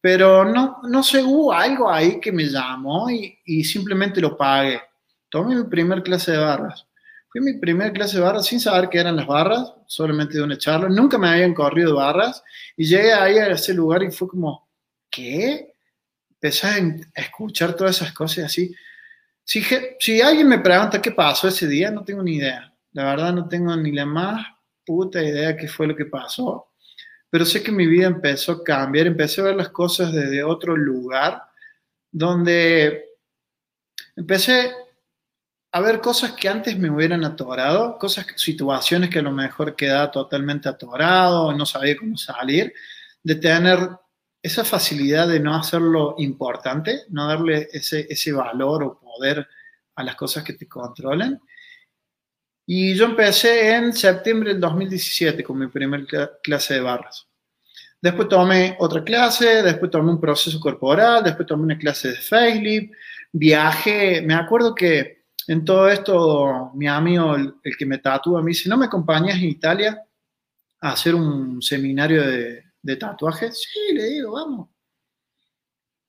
Pero 0.01 0.45
no, 0.45 0.79
no 0.89 1.03
sé, 1.03 1.23
hubo 1.23 1.53
algo 1.53 1.91
ahí 1.91 2.19
que 2.19 2.31
me 2.31 2.45
llamó 2.45 3.09
y, 3.09 3.39
y 3.45 3.63
simplemente 3.63 4.21
lo 4.21 4.37
pagué. 4.37 4.81
Tomé 5.29 5.55
mi 5.55 5.63
primer 5.65 6.03
clase 6.03 6.33
de 6.33 6.37
barras. 6.39 6.87
Fui 7.35 7.43
mi 7.43 7.59
primer 7.59 7.91
clase 7.91 8.15
de 8.15 8.23
barras 8.23 8.45
sin 8.45 8.61
saber 8.61 8.87
qué 8.87 8.97
eran 8.97 9.17
las 9.17 9.27
barras, 9.27 9.73
solamente 9.87 10.37
de 10.37 10.43
una 10.45 10.57
charla. 10.57 10.87
Nunca 10.87 11.17
me 11.17 11.27
habían 11.27 11.53
corrido 11.53 11.95
barras 11.95 12.41
y 12.77 12.85
llegué 12.85 13.11
ahí 13.11 13.37
a 13.37 13.47
ese 13.47 13.73
lugar 13.73 14.03
y 14.03 14.11
fue 14.11 14.29
como, 14.29 14.69
¿qué? 15.09 15.73
Empecé 16.29 16.67
a 16.67 16.77
escuchar 17.13 17.75
todas 17.75 17.97
esas 17.97 18.13
cosas 18.13 18.45
así. 18.45 18.73
Si, 19.43 19.61
si 19.99 20.21
alguien 20.21 20.47
me 20.47 20.59
pregunta 20.59 21.01
qué 21.01 21.11
pasó 21.11 21.49
ese 21.49 21.67
día, 21.67 21.91
no 21.91 22.05
tengo 22.05 22.23
ni 22.23 22.37
idea. 22.37 22.73
La 22.93 23.03
verdad 23.03 23.33
no 23.33 23.49
tengo 23.49 23.75
ni 23.75 23.91
la 23.91 24.05
más 24.05 24.47
puta 24.85 25.21
idea 25.21 25.57
qué 25.57 25.67
fue 25.67 25.87
lo 25.87 25.95
que 25.97 26.05
pasó. 26.05 26.69
Pero 27.29 27.43
sé 27.43 27.61
que 27.61 27.73
mi 27.73 27.85
vida 27.85 28.07
empezó 28.07 28.53
a 28.53 28.63
cambiar, 28.63 29.07
empecé 29.07 29.41
a 29.41 29.45
ver 29.45 29.57
las 29.57 29.69
cosas 29.71 30.13
desde 30.13 30.41
otro 30.41 30.77
lugar, 30.77 31.43
donde 32.09 33.09
empecé 34.15 34.71
a 35.75 35.81
ver 35.81 35.99
cosas 35.99 36.31
que 36.31 36.47
antes 36.47 36.79
me 36.79 36.89
hubieran 36.89 37.25
atorado, 37.25 37.97
cosas, 37.97 38.25
situaciones 38.37 39.09
que 39.09 39.19
a 39.19 39.21
lo 39.21 39.33
mejor 39.33 39.75
quedaba 39.75 40.09
totalmente 40.09 40.69
atorado, 40.69 41.51
no 41.51 41.65
sabía 41.65 41.97
cómo 41.97 42.15
salir, 42.15 42.73
de 43.21 43.35
tener 43.35 43.89
esa 44.41 44.63
facilidad 44.63 45.27
de 45.27 45.41
no 45.41 45.53
hacerlo 45.53 46.15
importante, 46.17 47.01
no 47.09 47.27
darle 47.27 47.67
ese, 47.73 48.07
ese 48.09 48.31
valor 48.31 48.83
o 48.83 48.99
poder 49.01 49.45
a 49.95 50.03
las 50.05 50.15
cosas 50.15 50.45
que 50.45 50.53
te 50.53 50.65
controlan. 50.65 51.41
Y 52.65 52.95
yo 52.95 53.03
empecé 53.03 53.75
en 53.75 53.91
septiembre 53.91 54.51
del 54.53 54.61
2017 54.61 55.43
con 55.43 55.59
mi 55.59 55.67
primer 55.67 56.07
cla- 56.07 56.31
clase 56.41 56.75
de 56.75 56.79
barras. 56.79 57.27
Después 58.01 58.29
tomé 58.29 58.77
otra 58.79 59.03
clase, 59.03 59.61
después 59.61 59.91
tomé 59.91 60.11
un 60.11 60.21
proceso 60.21 60.57
corporal, 60.57 61.21
después 61.21 61.45
tomé 61.45 61.63
una 61.63 61.77
clase 61.77 62.11
de 62.11 62.15
facelift, 62.15 62.93
viajé, 63.33 64.21
me 64.21 64.35
acuerdo 64.35 64.73
que 64.73 65.14
en 65.47 65.63
todo 65.65 65.87
esto 65.89 66.71
mi 66.75 66.87
amigo, 66.87 67.35
el, 67.35 67.53
que 67.77 67.85
me 67.85 67.97
tatúa, 67.99 68.41
me 68.41 68.49
dice, 68.51 68.69
¿no 68.69 68.77
me 68.77 68.85
acompañas 68.87 69.37
en 69.37 69.45
Italia 69.45 70.03
a 70.81 70.91
hacer 70.93 71.15
un 71.15 71.61
seminario 71.61 72.25
de, 72.27 72.63
de 72.81 72.95
tatuajes? 72.97 73.61
Sí, 73.63 73.93
le 73.95 74.05
digo, 74.05 74.33
vamos. 74.33 74.69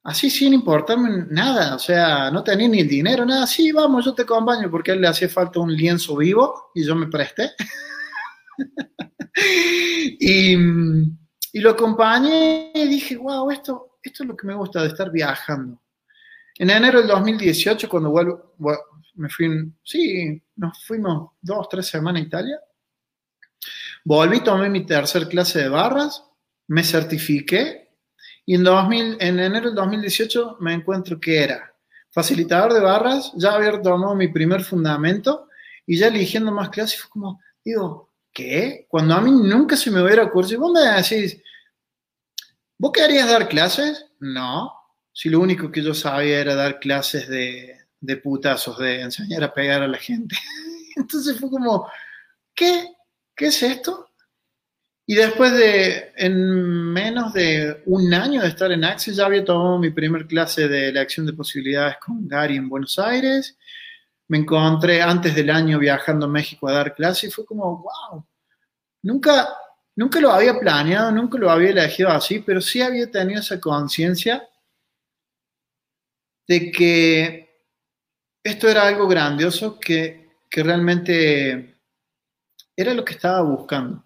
Así 0.05 0.31
sin 0.31 0.55
importarme 0.55 1.26
nada, 1.31 1.75
o 1.75 1.78
sea, 1.81 2.31
no 2.31 2.43
tenía 2.45 2.69
ni 2.69 2.81
el 2.81 2.88
dinero, 2.88 3.26
nada, 3.26 3.45
sí, 3.47 3.73
vamos, 3.73 4.05
yo 4.05 4.14
te 4.14 4.23
acompaño, 4.23 4.71
porque 4.71 4.93
a 4.93 4.95
él 4.95 5.00
le 5.00 5.09
hacía 5.09 5.28
falta 5.28 5.59
un 5.61 5.75
lienzo 5.75 6.16
vivo 6.16 6.71
y 6.75 6.85
yo 6.87 6.95
me 6.95 7.09
presté. 7.09 7.50
y, 10.21 10.55
y 11.52 11.61
lo 11.61 11.71
acompañé 11.71 12.73
y 12.75 12.87
dije, 12.88 13.16
wow, 13.16 13.50
esto, 13.50 13.99
esto 14.02 14.23
es 14.23 14.28
lo 14.28 14.37
que 14.37 14.47
me 14.47 14.55
gusta 14.55 14.83
de 14.83 14.88
estar 14.88 15.11
viajando. 15.11 15.81
En 16.59 16.71
enero 16.71 16.99
del 17.00 17.09
2018, 17.09 17.88
cuando 17.88 18.11
vuelvo, 18.11 18.55
vuel- 18.59 18.78
me 19.17 19.29
fui, 19.29 19.73
sí, 19.83 20.43
nos 20.57 20.85
fuimos 20.85 21.33
dos, 21.41 21.69
tres 21.69 21.87
semanas 21.87 22.23
a 22.23 22.27
Italia. 22.27 22.61
Volví, 24.05 24.41
tomé 24.41 24.69
mi 24.69 24.87
tercer 24.87 25.29
clase 25.29 25.61
de 25.61 25.69
barras, 25.69 26.23
me 26.69 26.85
certifiqué 26.85 27.91
y 28.45 28.55
en, 28.55 28.65
2000, 28.65 29.17
en 29.21 29.41
enero 29.41 29.67
del 29.67 29.75
2018 29.75 30.59
me 30.61 30.75
encuentro 30.75 31.19
que 31.19 31.43
era 31.43 31.75
facilitador 32.11 32.73
de 32.73 32.81
barras, 32.81 33.33
ya 33.35 33.55
había 33.55 33.81
tomado 33.83 34.15
mi 34.15 34.29
primer 34.29 34.63
fundamento 34.63 35.49
y 35.85 35.99
ya 35.99 36.07
eligiendo 36.07 36.51
más 36.53 36.71
clases 36.71 37.01
fue 37.01 37.11
como, 37.11 37.41
digo, 37.65 38.11
¿qué? 38.33 38.87
Cuando 38.89 39.15
a 39.15 39.21
mí 39.21 39.31
nunca 39.31 39.77
se 39.77 39.91
me 39.91 40.03
hubiera 40.03 40.25
ocurrido, 40.25 40.61
vos 40.61 40.73
me 40.73 40.81
decís, 40.81 41.43
¿vos 42.79 42.93
querías 42.93 43.29
dar 43.29 43.49
clases? 43.49 44.07
No, 44.21 44.73
si 45.13 45.29
lo 45.29 45.41
único 45.41 45.71
que 45.71 45.83
yo 45.83 45.93
sabía 45.93 46.41
era 46.41 46.55
dar 46.55 46.79
clases 46.79 47.29
de, 47.29 47.75
de 48.07 48.17
putazos, 48.17 48.79
de 48.79 49.01
enseñar 49.01 49.43
a 49.45 49.53
pegar 49.53 49.83
a 49.83 49.89
la 49.89 49.99
gente. 49.99 50.37
Entonces 50.97 51.39
fue 51.39 51.51
como, 51.51 51.91
¿qué? 52.55 52.89
¿Qué 53.35 53.49
es 53.49 53.63
esto? 53.63 54.11
Y 55.09 55.15
después 55.15 55.53
de, 55.53 56.13
en 56.17 56.93
menos 56.93 57.33
de 57.33 57.83
un 57.87 58.13
año 58.13 58.43
de 58.43 58.49
estar 58.49 58.73
en 58.73 58.85
Access, 58.85 59.17
ya 59.17 59.27
había 59.27 59.45
tomado 59.45 59.79
mi 59.79 59.91
primer 59.91 60.27
clase 60.27 60.67
de 60.67 60.89
elección 60.89 61.27
de 61.27 61.33
posibilidades 61.33 61.97
con 62.05 62.27
Gary 62.27 62.57
en 62.57 62.69
Buenos 62.69 62.99
Aires. 62.99 63.57
Me 64.27 64.39
encontré 64.39 65.01
antes 65.03 65.35
del 65.37 65.51
año 65.51 65.79
viajando 65.79 66.27
a 66.27 66.29
México 66.29 66.67
a 66.67 66.73
dar 66.73 66.95
clase 66.95 67.29
y 67.29 67.31
fue 67.31 67.47
como, 67.47 67.85
wow, 67.85 68.27
nunca, 69.03 69.49
nunca 69.95 70.19
lo 70.21 70.33
había 70.33 70.59
planeado, 70.59 71.13
nunca 71.13 71.39
lo 71.39 71.51
había 71.51 71.71
elegido 71.71 72.09
así, 72.09 72.41
pero 72.41 72.61
sí 72.61 72.81
había 72.81 73.09
tenido 73.09 73.41
esa 73.41 73.61
conciencia 73.61 74.49
de 76.49 76.73
que 76.73 77.46
esto 78.47 78.69
era 78.69 78.87
algo 78.87 79.09
grandioso 79.09 79.79
que, 79.81 80.38
que 80.49 80.62
realmente 80.62 81.76
era 82.76 82.95
lo 82.95 83.05
que 83.05 83.15
estaba 83.15 83.43
buscando. 83.43 84.05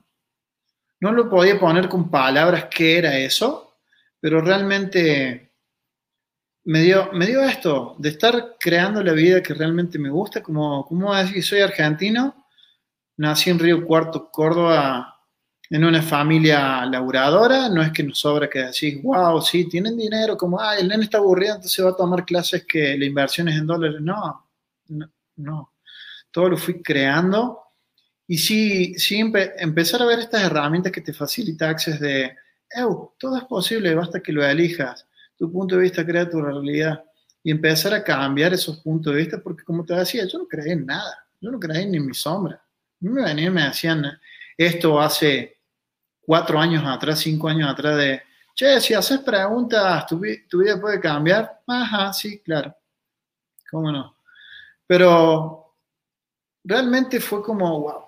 No 1.00 1.12
lo 1.12 1.28
podía 1.28 1.58
poner 1.58 1.88
con 1.88 2.10
palabras 2.10 2.66
qué 2.70 2.98
era 2.98 3.16
eso, 3.18 3.78
pero 4.20 4.40
realmente 4.40 5.52
me 6.64 6.82
dio, 6.82 7.10
me 7.12 7.26
dio 7.26 7.42
esto, 7.42 7.96
de 7.98 8.10
estar 8.10 8.56
creando 8.58 9.02
la 9.02 9.12
vida 9.12 9.42
que 9.42 9.54
realmente 9.54 9.98
me 9.98 10.10
gusta, 10.10 10.42
como, 10.42 10.84
como 10.86 11.14
decir, 11.14 11.42
soy 11.42 11.60
argentino, 11.60 12.46
nací 13.16 13.50
en 13.50 13.58
Río 13.58 13.86
Cuarto, 13.86 14.30
Córdoba, 14.30 15.19
en 15.70 15.84
una 15.84 16.02
familia 16.02 16.84
laburadora, 16.84 17.68
no 17.68 17.80
es 17.80 17.92
que 17.92 18.02
nos 18.02 18.18
sobra 18.18 18.50
que 18.50 18.58
decís, 18.58 19.00
wow, 19.02 19.40
sí, 19.40 19.68
tienen 19.68 19.96
dinero, 19.96 20.36
como, 20.36 20.60
ah, 20.60 20.76
el 20.76 20.88
nene 20.88 21.04
está 21.04 21.18
aburrido, 21.18 21.54
entonces 21.54 21.84
va 21.84 21.90
a 21.90 21.96
tomar 21.96 22.24
clases 22.24 22.64
que 22.66 22.98
la 22.98 23.04
inversión 23.04 23.48
es 23.48 23.56
en 23.56 23.68
dólares. 23.68 24.00
No, 24.00 24.50
no, 24.88 25.10
no. 25.36 25.72
Todo 26.32 26.50
lo 26.50 26.56
fui 26.56 26.82
creando 26.82 27.60
y 28.26 28.36
sí, 28.38 28.94
sí 28.98 29.20
empe 29.20 29.52
empezar 29.58 30.02
a 30.02 30.06
ver 30.06 30.18
estas 30.18 30.42
herramientas 30.42 30.90
que 30.90 31.00
te 31.00 31.12
facilita 31.12 31.68
Access 31.68 32.00
de, 32.00 32.36
oh, 32.82 33.14
todo 33.18 33.36
es 33.36 33.44
posible, 33.44 33.94
basta 33.94 34.20
que 34.20 34.32
lo 34.32 34.44
elijas. 34.44 35.06
Tu 35.36 35.50
punto 35.50 35.76
de 35.76 35.82
vista 35.82 36.04
crea 36.04 36.28
tu 36.28 36.42
realidad. 36.42 37.04
Y 37.42 37.52
empezar 37.52 37.94
a 37.94 38.04
cambiar 38.04 38.52
esos 38.52 38.78
puntos 38.78 39.14
de 39.14 39.20
vista, 39.20 39.40
porque 39.40 39.64
como 39.64 39.84
te 39.84 39.94
decía, 39.94 40.26
yo 40.26 40.38
no 40.38 40.46
creía 40.46 40.74
en 40.74 40.86
nada. 40.86 41.26
Yo 41.40 41.50
no 41.50 41.58
creía 41.58 41.86
ni 41.86 41.96
en 41.96 42.06
mi 42.06 42.14
sombra. 42.14 42.56
A 42.56 42.60
mí 43.00 43.08
me 43.08 43.22
venían 43.22 43.52
y 43.52 43.54
me 43.54 43.64
decían 43.64 44.04
esto 44.56 45.00
hace 45.00 45.59
cuatro 46.30 46.60
años 46.60 46.84
atrás, 46.86 47.18
cinco 47.18 47.48
años 47.48 47.68
atrás 47.68 47.96
de, 47.96 48.22
che, 48.54 48.80
si 48.80 48.94
haces 48.94 49.18
preguntas, 49.18 50.06
¿tu, 50.06 50.16
vi 50.16 50.46
tu 50.46 50.58
vida 50.58 50.80
puede 50.80 51.00
cambiar? 51.00 51.60
Ajá, 51.66 52.12
sí, 52.12 52.38
claro. 52.38 52.72
¿Cómo 53.68 53.90
no? 53.90 54.16
Pero 54.86 55.74
realmente 56.62 57.18
fue 57.18 57.42
como, 57.42 57.80
wow, 57.80 58.04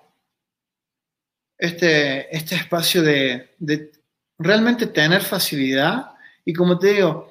este, 1.57 2.33
este 2.33 2.55
espacio 2.55 3.01
de, 3.01 3.91
realmente 4.39 4.87
tener 4.87 5.21
facilidad 5.21 6.13
y 6.45 6.53
como 6.53 6.79
te 6.79 6.93
digo, 6.93 7.29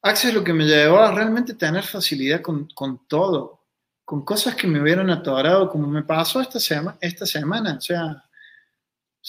Access 0.00 0.32
lo 0.32 0.42
que 0.42 0.54
me 0.54 0.64
llevó 0.64 1.00
a 1.00 1.12
realmente 1.12 1.52
tener 1.52 1.84
facilidad 1.84 2.40
con, 2.40 2.66
con 2.74 3.06
todo, 3.06 3.60
con 4.06 4.24
cosas 4.24 4.54
que 4.54 4.66
me 4.66 4.80
hubieran 4.80 5.10
atorado, 5.10 5.68
como 5.68 5.86
me 5.86 6.02
pasó 6.02 6.40
esta, 6.40 6.58
sema, 6.58 6.96
esta 6.98 7.26
semana, 7.26 7.74
o 7.76 7.80
sea, 7.82 8.24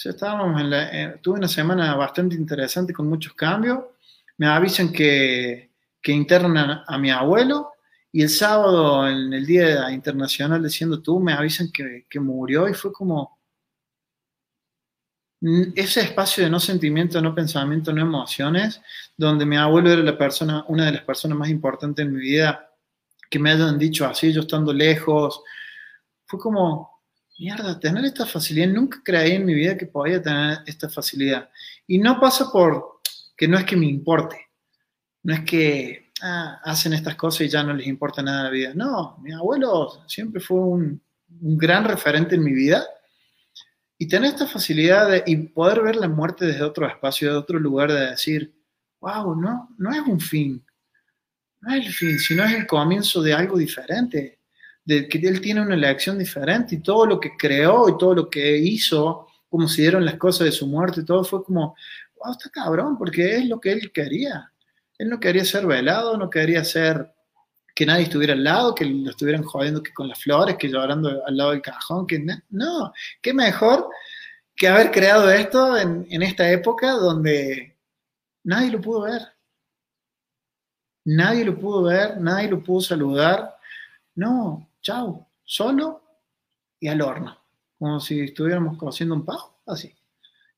estábamos 0.04 0.62
tuve 1.22 1.38
una 1.38 1.48
semana 1.48 1.94
bastante 1.96 2.34
interesante 2.36 2.92
con 2.92 3.08
muchos 3.08 3.32
cambios, 3.34 3.80
me 4.38 4.46
avisan 4.46 4.92
que, 4.92 5.70
que 6.02 6.12
internan 6.12 6.82
a, 6.86 6.98
mi 6.98 7.10
abuelo, 7.10 7.72
y 8.12 8.22
el 8.22 8.28
sábado, 8.28 9.08
en 9.08 9.32
el 9.32 9.46
Día 9.46 9.90
Internacional 9.90 10.62
de 10.62 10.70
Siendo 10.70 11.02
Tú, 11.02 11.20
me 11.20 11.32
avisan 11.32 11.70
que, 11.72 12.06
que 12.08 12.20
murió 12.20 12.68
y 12.68 12.74
fue 12.74 12.92
como, 12.92 13.38
ese 15.74 16.00
espacio 16.00 16.44
de 16.44 16.50
no 16.50 16.58
sentimiento, 16.58 17.20
no 17.20 17.34
pensamiento, 17.34 17.92
no 17.92 18.00
emociones, 18.00 18.80
donde 19.16 19.44
mi 19.44 19.56
abuelo 19.56 19.90
era 19.90 20.02
la 20.02 20.16
persona, 20.16 20.64
una 20.68 20.86
de 20.86 20.92
las 20.92 21.02
personas 21.02 21.38
más 21.38 21.48
importantes 21.48 22.04
en 22.04 22.12
mi 22.12 22.20
vida, 22.20 22.70
que 23.30 23.38
me 23.38 23.50
hayan 23.50 23.78
dicho 23.78 24.06
así, 24.06 24.32
yo 24.32 24.42
estando 24.42 24.72
lejos, 24.72 25.42
fue 26.26 26.38
como, 26.38 26.95
mierda, 27.38 27.78
tener 27.78 28.04
esta 28.04 28.26
facilidad, 28.26 28.68
nunca 28.68 29.00
creí 29.04 29.32
en 29.32 29.44
mi 29.44 29.54
vida 29.54 29.76
que 29.76 29.86
podía 29.86 30.22
tener 30.22 30.58
esta 30.66 30.88
facilidad. 30.88 31.48
Y 31.86 31.98
no 31.98 32.18
pasa 32.20 32.50
por 32.50 33.00
que 33.36 33.46
no 33.46 33.58
es 33.58 33.64
que 33.64 33.76
me 33.76 33.86
importe, 33.86 34.36
no 35.22 35.34
es 35.34 35.40
que 35.40 36.12
ah, 36.22 36.60
hacen 36.64 36.94
estas 36.94 37.16
cosas 37.16 37.42
y 37.42 37.48
ya 37.48 37.62
no 37.62 37.74
les 37.74 37.86
importa 37.86 38.22
nada 38.22 38.44
la 38.44 38.50
vida. 38.50 38.72
No, 38.74 39.18
mi 39.22 39.32
abuelo 39.32 40.04
siempre 40.06 40.40
fue 40.40 40.58
un, 40.58 41.02
gran 41.28 41.84
referente 41.84 42.36
en 42.36 42.44
mi 42.44 42.52
vida 42.52 42.86
y 43.98 44.06
tener 44.06 44.30
esta 44.30 44.46
facilidad 44.46 45.10
de, 45.10 45.24
y 45.26 45.36
poder 45.36 45.82
ver 45.82 45.96
la 45.96 46.08
muerte 46.08 46.46
desde 46.46 46.62
otro 46.62 46.86
espacio, 46.86 47.30
de 47.30 47.36
otro 47.36 47.58
lugar, 47.58 47.92
de 47.92 48.10
decir, 48.10 48.54
wow, 49.00 49.34
no, 49.34 49.68
no 49.76 49.90
es 49.92 50.00
un 50.00 50.20
fin, 50.20 50.64
no 51.60 51.74
es 51.74 51.86
el 51.86 51.92
fin, 51.92 52.18
sino 52.18 52.44
es 52.44 52.54
el 52.54 52.66
comienzo 52.66 53.20
de 53.22 53.34
algo 53.34 53.58
diferente, 53.58 54.35
de 54.86 55.08
que 55.08 55.18
él 55.18 55.40
tiene 55.40 55.60
una 55.60 55.74
elección 55.74 56.16
diferente 56.16 56.76
y 56.76 56.80
todo 56.80 57.04
lo 57.06 57.20
que 57.20 57.36
creó 57.36 57.88
y 57.88 57.98
todo 57.98 58.14
lo 58.14 58.30
que 58.30 58.56
hizo, 58.56 59.26
como 59.50 59.68
se 59.68 59.82
dieron 59.82 60.04
las 60.04 60.14
cosas 60.14 60.46
de 60.46 60.52
su 60.52 60.66
muerte, 60.68 61.02
todo 61.02 61.24
fue 61.24 61.44
como, 61.44 61.76
wow, 62.14 62.32
está 62.32 62.48
cabrón, 62.50 62.96
porque 62.96 63.36
es 63.36 63.46
lo 63.46 63.60
que 63.60 63.72
él 63.72 63.90
quería. 63.92 64.52
Él 64.96 65.10
no 65.10 65.18
quería 65.18 65.44
ser 65.44 65.66
velado, 65.66 66.16
no 66.16 66.30
quería 66.30 66.64
ser 66.64 67.12
que 67.74 67.84
nadie 67.84 68.04
estuviera 68.04 68.32
al 68.32 68.44
lado, 68.44 68.74
que 68.74 68.84
lo 68.84 69.10
estuvieran 69.10 69.42
jodiendo 69.42 69.82
que 69.82 69.92
con 69.92 70.08
las 70.08 70.22
flores, 70.22 70.56
que 70.56 70.68
llorando 70.68 71.22
al 71.26 71.36
lado 71.36 71.50
del 71.50 71.60
cajón, 71.62 72.06
que 72.06 72.24
no, 72.50 72.92
qué 73.20 73.34
mejor 73.34 73.90
que 74.54 74.68
haber 74.68 74.90
creado 74.92 75.30
esto 75.30 75.76
en, 75.76 76.06
en 76.08 76.22
esta 76.22 76.48
época 76.50 76.92
donde 76.92 77.76
nadie 78.44 78.70
lo 78.70 78.80
pudo 78.80 79.02
ver. 79.02 79.22
Nadie 81.04 81.44
lo 81.44 81.58
pudo 81.58 81.82
ver, 81.82 82.18
nadie 82.20 82.48
lo 82.48 82.62
pudo 82.62 82.80
saludar. 82.80 83.56
No, 84.14 84.65
chao, 84.86 85.28
solo 85.44 86.02
y 86.78 86.86
al 86.88 87.00
horno, 87.00 87.36
como 87.78 87.98
si 87.98 88.20
estuviéramos 88.20 88.78
cociendo 88.78 89.16
un 89.16 89.24
pavo, 89.24 89.60
así. 89.66 89.92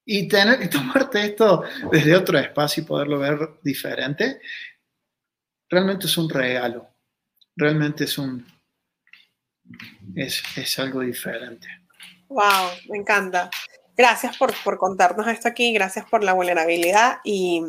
Y, 0.04 0.28
tener, 0.28 0.62
y 0.62 0.68
tomarte 0.68 1.25
esto 1.25 1.62
desde 1.90 2.16
otro 2.16 2.38
espacio 2.38 2.82
y 2.82 2.87
poderlo 2.87 3.18
ver 3.18 3.58
diferente, 3.62 4.40
realmente 5.68 6.06
es 6.06 6.18
un 6.18 6.28
regalo 6.28 6.88
realmente 7.58 8.04
es 8.04 8.16
un 8.16 8.47
es, 10.14 10.78
algo 10.78 11.00
diferente. 11.00 11.66
Wow, 12.28 12.70
me 12.88 12.99
encanta. 12.99 13.50
Gracias 13.97 14.37
por, 14.38 14.78
contarnos 14.78 15.26
esto 15.26 15.49
aquí, 15.49 15.73
gracias 15.73 16.06
por 16.08 16.23
la 16.23 16.32
vulnerabilidad 16.32 17.18
y, 17.25 17.62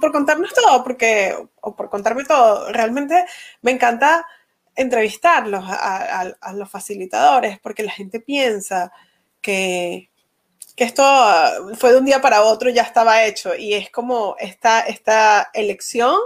por 0.00 0.10
contarnos 0.10 0.52
todo, 0.54 0.82
porque, 0.82 1.36
o 1.60 1.76
por 1.76 1.90
contarme 1.90 2.24
todo, 2.24 2.72
realmente 2.72 3.26
me 3.60 3.72
encanta 3.72 4.26
entrevistarlos 4.74 5.64
a, 5.66 6.52
los 6.54 6.70
facilitadores, 6.70 7.58
porque 7.60 7.82
la 7.82 7.92
gente 7.92 8.20
piensa 8.20 8.92
que, 9.40 10.10
que, 10.76 10.84
esto 10.84 11.04
fue 11.76 11.92
de 11.92 11.98
un 11.98 12.04
día 12.04 12.20
para 12.20 12.42
otro, 12.42 12.70
ya 12.70 12.82
estaba 12.82 13.24
hecho, 13.24 13.54
y 13.54 13.74
es 13.74 13.90
como 13.90 14.36
esta, 14.38 14.80
esta 14.80 15.50
elección 15.54 16.16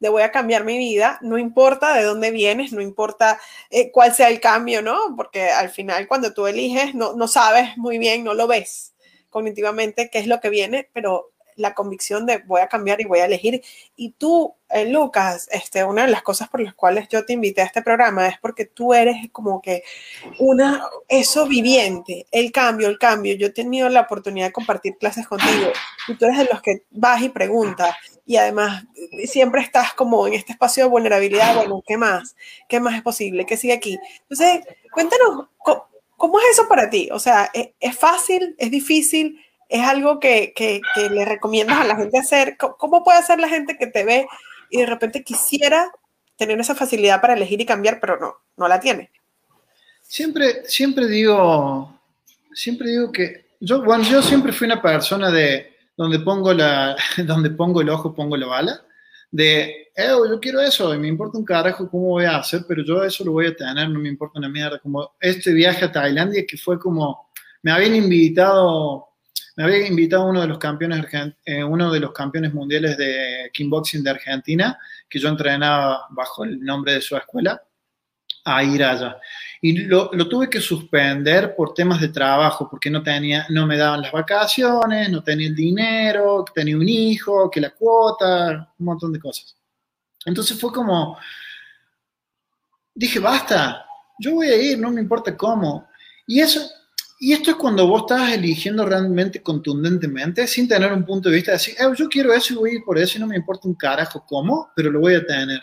de 0.00 0.08
voy 0.08 0.22
a 0.22 0.30
cambiar 0.30 0.64
mi 0.64 0.78
vida, 0.78 1.18
no 1.22 1.38
importa 1.38 1.94
de 1.94 2.04
dónde 2.04 2.30
vienes, 2.30 2.72
no 2.72 2.80
importa 2.80 3.40
eh, 3.70 3.90
cuál 3.90 4.14
sea 4.14 4.28
el 4.28 4.40
cambio, 4.40 4.82
¿no? 4.82 5.14
Porque 5.16 5.50
al 5.50 5.70
final 5.70 6.06
cuando 6.06 6.32
tú 6.32 6.46
eliges 6.46 6.94
no, 6.94 7.14
no 7.14 7.26
sabes 7.26 7.76
muy 7.76 7.98
bien, 7.98 8.24
no 8.24 8.34
lo 8.34 8.46
ves 8.46 8.94
cognitivamente 9.30 10.08
qué 10.10 10.18
es 10.20 10.26
lo 10.26 10.40
que 10.40 10.50
viene, 10.50 10.88
pero 10.92 11.32
la 11.58 11.74
convicción 11.74 12.26
de 12.26 12.38
voy 12.38 12.60
a 12.60 12.68
cambiar 12.68 13.00
y 13.00 13.04
voy 13.04 13.18
a 13.18 13.26
elegir. 13.26 13.62
Y 13.96 14.12
tú, 14.12 14.54
eh, 14.70 14.90
Lucas, 14.90 15.48
este, 15.50 15.84
una 15.84 16.06
de 16.06 16.12
las 16.12 16.22
cosas 16.22 16.48
por 16.48 16.60
las 16.60 16.74
cuales 16.74 17.08
yo 17.08 17.24
te 17.24 17.34
invité 17.34 17.62
a 17.62 17.64
este 17.64 17.82
programa 17.82 18.28
es 18.28 18.38
porque 18.38 18.64
tú 18.64 18.94
eres 18.94 19.16
como 19.32 19.60
que 19.60 19.82
una, 20.38 20.84
eso 21.08 21.46
viviente, 21.46 22.26
el 22.30 22.52
cambio, 22.52 22.88
el 22.88 22.98
cambio. 22.98 23.34
Yo 23.36 23.48
he 23.48 23.50
tenido 23.50 23.88
la 23.88 24.02
oportunidad 24.02 24.46
de 24.46 24.52
compartir 24.52 24.96
clases 24.98 25.26
contigo 25.26 25.70
y 26.08 26.14
tú 26.14 26.24
eres 26.24 26.38
de 26.38 26.44
los 26.44 26.62
que 26.62 26.84
vas 26.90 27.22
y 27.22 27.28
preguntas 27.28 27.94
y 28.24 28.36
además 28.36 28.84
siempre 29.24 29.62
estás 29.62 29.94
como 29.94 30.26
en 30.26 30.34
este 30.34 30.52
espacio 30.52 30.84
de 30.84 30.90
vulnerabilidad, 30.90 31.54
bueno, 31.56 31.82
¿qué 31.86 31.96
más? 31.96 32.36
¿Qué 32.68 32.78
más 32.78 32.94
es 32.94 33.02
posible? 33.02 33.46
¿Qué 33.46 33.56
sigue 33.56 33.72
aquí? 33.72 33.98
Entonces, 34.28 34.64
cuéntanos, 34.92 35.48
¿cómo, 35.58 36.38
es 36.40 36.46
eso 36.52 36.68
para 36.68 36.90
ti? 36.90 37.08
O 37.10 37.18
sea, 37.18 37.50
¿es, 37.54 37.70
¿es 37.80 37.96
fácil? 37.96 38.54
¿Es 38.58 38.70
difícil? 38.70 39.40
Es 39.68 39.82
algo 39.82 40.18
que, 40.18 40.52
que, 40.54 40.80
le 41.10 41.24
recomiendas 41.24 41.78
a 41.78 41.84
la 41.84 41.96
gente 41.96 42.18
hacer? 42.18 42.56
¿Cómo 42.56 43.04
puede 43.04 43.18
hacer 43.18 43.38
la 43.38 43.48
gente 43.48 43.76
que 43.76 43.86
te 43.86 44.04
ve 44.04 44.26
y 44.70 44.80
de 44.80 44.86
repente 44.86 45.22
quisiera 45.22 45.90
tener 46.36 46.58
esa 46.58 46.74
facilidad 46.74 47.20
para 47.20 47.34
elegir 47.34 47.60
y 47.60 47.66
cambiar, 47.66 48.00
pero 48.00 48.18
no, 48.18 48.36
no 48.56 48.68
la 48.68 48.80
tiene? 48.80 49.10
Siempre, 50.02 50.64
siempre 50.66 51.06
digo, 51.06 52.00
siempre 52.54 52.90
digo 52.90 53.12
que 53.12 53.48
yo, 53.60 53.82
bueno, 53.82 54.04
yo 54.04 54.22
siempre 54.22 54.52
fui 54.52 54.66
una 54.66 54.80
persona 54.80 55.30
de 55.30 55.76
donde 55.96 56.20
pongo 56.20 56.54
la, 56.54 56.96
donde 57.26 57.50
pongo 57.50 57.80
el 57.80 57.90
ojo, 57.90 58.14
pongo 58.14 58.36
la 58.36 58.46
bala, 58.46 58.80
de, 59.30 59.90
eh, 59.94 60.08
yo 60.30 60.40
quiero 60.40 60.60
eso, 60.60 60.94
y 60.94 60.98
me 60.98 61.08
importa 61.08 61.36
un 61.36 61.44
carajo 61.44 61.90
cómo 61.90 62.08
voy 62.08 62.24
a 62.24 62.38
hacer, 62.38 62.62
pero 62.66 62.82
yo 62.82 63.02
eso 63.02 63.24
lo 63.24 63.32
voy 63.32 63.48
a 63.48 63.56
tener, 63.56 63.90
no 63.90 63.98
me 63.98 64.08
importa 64.08 64.38
una 64.38 64.48
mierda, 64.48 64.78
como 64.78 65.12
este 65.20 65.52
viaje 65.52 65.84
a 65.84 65.92
Tailandia 65.92 66.46
que 66.48 66.56
fue 66.56 66.78
como, 66.78 67.30
me 67.62 67.72
habían 67.72 67.96
invitado 67.96 69.08
me 69.58 69.64
había 69.64 69.88
invitado 69.88 70.24
uno 70.26 70.40
de 70.40 70.46
los 70.46 70.58
campeones, 70.58 71.04
eh, 71.44 71.64
uno 71.64 71.90
de 71.90 71.98
los 71.98 72.12
campeones 72.12 72.54
mundiales 72.54 72.96
de 72.96 73.50
kickboxing 73.52 74.04
de 74.04 74.10
Argentina, 74.10 74.78
que 75.08 75.18
yo 75.18 75.28
entrenaba 75.28 76.06
bajo 76.10 76.44
el 76.44 76.64
nombre 76.64 76.92
de 76.92 77.00
su 77.00 77.16
escuela, 77.16 77.60
a 78.44 78.62
ir 78.62 78.84
allá. 78.84 79.18
Y 79.60 79.78
lo, 79.78 80.10
tuve 80.28 80.48
que 80.48 80.60
suspender 80.60 81.56
por 81.56 81.74
temas 81.74 82.00
de 82.00 82.10
trabajo, 82.10 82.68
porque 82.70 82.88
no, 82.88 83.02
tenía, 83.02 83.46
no 83.48 83.66
me 83.66 83.76
daban 83.76 84.02
las 84.02 84.12
vacaciones, 84.12 85.10
no 85.10 85.24
tenía 85.24 85.48
el 85.48 85.56
dinero, 85.56 86.44
tenía 86.54 86.76
un 86.76 86.88
hijo, 86.88 87.50
que 87.50 87.60
la 87.60 87.70
cuota, 87.70 88.72
un 88.78 88.86
montón 88.86 89.12
de 89.12 89.18
cosas. 89.18 89.56
Entonces 90.24 90.56
fue 90.56 90.70
como, 90.70 91.18
dije, 92.94 93.18
basta, 93.18 93.84
yo 94.20 94.34
voy 94.34 94.50
a 94.50 94.56
ir, 94.56 94.78
no 94.78 94.92
me 94.92 95.00
importa 95.00 95.36
cómo. 95.36 95.88
Y 96.28 96.38
eso, 96.38 96.60
y 97.20 97.32
esto 97.32 97.50
es 97.50 97.56
cuando 97.56 97.86
vos 97.86 98.02
estás 98.02 98.32
eligiendo 98.32 98.84
realmente 98.86 99.42
contundentemente, 99.42 100.46
sin 100.46 100.68
tener 100.68 100.92
un 100.92 101.04
punto 101.04 101.28
de 101.28 101.36
vista 101.36 101.50
de 101.50 101.58
decir, 101.58 101.74
eh, 101.78 101.92
yo 101.96 102.08
quiero 102.08 102.32
eso 102.32 102.54
y 102.54 102.56
voy 102.56 102.82
por 102.82 102.96
eso 102.96 103.18
y 103.18 103.20
no 103.20 103.26
me 103.26 103.36
importa 103.36 103.66
un 103.66 103.74
carajo 103.74 104.24
cómo, 104.26 104.70
pero 104.76 104.90
lo 104.90 105.00
voy 105.00 105.14
a 105.14 105.26
tener. 105.26 105.60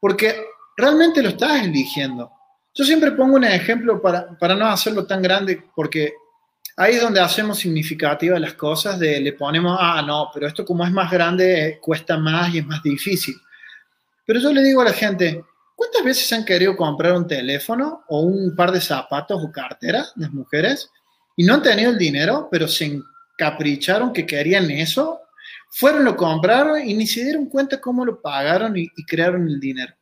Porque 0.00 0.34
realmente 0.76 1.22
lo 1.22 1.28
estás 1.30 1.64
eligiendo. 1.64 2.32
Yo 2.74 2.84
siempre 2.84 3.12
pongo 3.12 3.36
un 3.36 3.44
ejemplo 3.44 4.02
para, 4.02 4.36
para 4.36 4.56
no 4.56 4.66
hacerlo 4.66 5.06
tan 5.06 5.22
grande, 5.22 5.62
porque 5.76 6.12
ahí 6.76 6.94
es 6.94 7.02
donde 7.02 7.20
hacemos 7.20 7.58
significativas 7.58 8.40
las 8.40 8.54
cosas, 8.54 8.98
de 8.98 9.20
le 9.20 9.34
ponemos, 9.34 9.78
ah, 9.80 10.02
no, 10.04 10.28
pero 10.34 10.48
esto 10.48 10.64
como 10.64 10.84
es 10.84 10.90
más 10.90 11.10
grande, 11.10 11.78
cuesta 11.80 12.16
más 12.16 12.52
y 12.52 12.58
es 12.58 12.66
más 12.66 12.82
difícil. 12.82 13.36
Pero 14.26 14.40
yo 14.40 14.52
le 14.52 14.62
digo 14.62 14.82
a 14.82 14.86
la 14.86 14.92
gente, 14.92 15.44
¿Cuántas 15.78 16.02
veces 16.02 16.32
han 16.32 16.44
querido 16.44 16.76
comprar 16.76 17.12
un 17.12 17.28
teléfono 17.28 18.02
o 18.08 18.22
un 18.22 18.56
par 18.56 18.72
de 18.72 18.80
zapatos 18.80 19.40
o 19.40 19.52
cartera 19.52 20.04
las 20.16 20.32
mujeres 20.32 20.90
y 21.36 21.44
no 21.44 21.54
han 21.54 21.62
tenido 21.62 21.92
el 21.92 21.98
dinero, 21.98 22.48
pero 22.50 22.66
se 22.66 23.00
encapricharon 23.36 24.12
que 24.12 24.26
querían 24.26 24.68
eso? 24.72 25.20
Fueron, 25.70 26.04
lo 26.04 26.16
compraron 26.16 26.84
y 26.84 26.94
ni 26.94 27.06
se 27.06 27.22
dieron 27.22 27.46
cuenta 27.46 27.80
cómo 27.80 28.04
lo 28.04 28.20
pagaron 28.20 28.76
y, 28.76 28.88
crearon 29.06 29.46
el 29.46 29.60
dinero. 29.60 29.94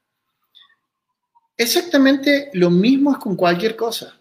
Exactamente 1.59 2.49
lo 2.55 2.71
mismo 2.71 3.13
es 3.13 3.19
con 3.19 3.37
cualquier 3.37 3.77
cosa. 3.77 4.19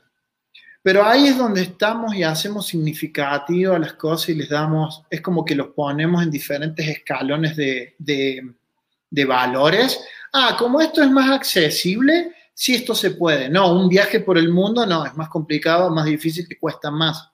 Pero 0.81 1.05
ahí 1.05 1.27
es 1.27 1.37
donde 1.37 1.61
estamos 1.61 2.13
y 2.15 2.23
hacemos 2.23 2.67
significativo 2.67 3.75
a 3.75 3.79
las 3.79 3.93
cosas 3.93 4.27
y 4.27 4.35
les 4.35 4.49
damos, 4.49 5.03
es 5.09 5.21
como 5.21 5.45
que 5.45 5.55
los 5.55 5.67
ponemos 5.67 6.21
en 6.21 6.29
diferentes 6.29 6.85
escalones 6.85 7.55
de, 7.55 7.95
de 7.97 9.25
valores 9.25 10.01
ah, 10.35 10.55
como 10.57 10.81
esto 10.81 11.01
es 11.01 11.09
más 11.09 11.31
accesible, 11.31 12.33
sí 12.53 12.75
esto 12.75 12.93
se 12.93 13.11
puede. 13.11 13.49
No, 13.49 13.71
un 13.71 13.87
viaje 13.87 14.19
por 14.19 14.37
el 14.37 14.49
mundo 14.49 14.85
no, 14.85 15.05
es 15.05 15.15
más 15.15 15.29
complicado, 15.29 15.89
más 15.89 16.05
difícil, 16.05 16.47
te 16.47 16.59
cuesta 16.59 16.91
más. 16.91 17.31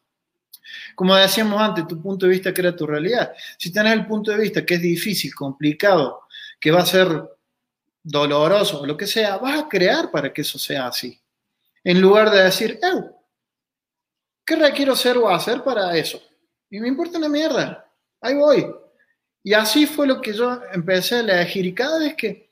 Como 0.95 1.15
decíamos 1.15 1.59
antes, 1.59 1.87
tu 1.87 2.01
punto 2.01 2.25
de 2.25 2.33
vista 2.33 2.53
crea 2.53 2.75
tu 2.75 2.85
realidad. 2.85 3.33
Si 3.57 3.71
tenés 3.73 3.93
el 3.93 4.05
punto 4.05 4.31
de 4.31 4.37
vista 4.37 4.65
que 4.65 4.75
es 4.75 4.81
difícil, 4.81 5.33
complicado, 5.33 6.21
que 6.59 6.71
va 6.71 6.81
a 6.81 6.85
ser 6.85 7.07
doloroso 8.03 8.81
o 8.81 8.85
lo 8.85 8.95
que 8.95 9.07
sea, 9.07 9.37
vas 9.37 9.59
a 9.59 9.67
crear 9.67 10.11
para 10.11 10.31
que 10.31 10.41
eso 10.41 10.59
sea 10.59 10.87
así. 10.87 11.19
En 11.83 11.99
lugar 11.99 12.29
de 12.29 12.43
decir, 12.43 12.79
¿qué 14.45 14.55
requiero 14.55 14.95
ser 14.95 15.17
o 15.17 15.29
hacer 15.29 15.63
para 15.63 15.97
eso? 15.97 16.21
Y 16.69 16.79
me 16.79 16.87
importa 16.87 17.17
una 17.17 17.29
mierda, 17.29 17.91
ahí 18.21 18.35
voy. 18.35 18.67
Y 19.43 19.53
así 19.53 19.87
fue 19.87 20.05
lo 20.05 20.21
que 20.21 20.33
yo 20.33 20.61
empecé 20.71 21.15
a 21.15 21.19
elegir. 21.21 21.65
Y 21.65 21.73
cada 21.73 21.99
que 22.15 22.50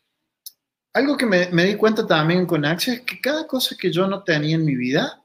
algo 0.93 1.17
que 1.17 1.25
me, 1.25 1.47
di 1.47 1.75
cuenta 1.75 2.06
también 2.06 2.45
con 2.45 2.65
Axel 2.65 2.95
es 2.95 3.02
que 3.02 3.21
cada 3.21 3.45
cosa 3.45 3.75
que 3.80 3.91
yo 3.91 4.08
no 4.08 4.23
tenía 4.23 4.56
en 4.56 4.65
mi 4.65 4.75
vida 4.75 5.23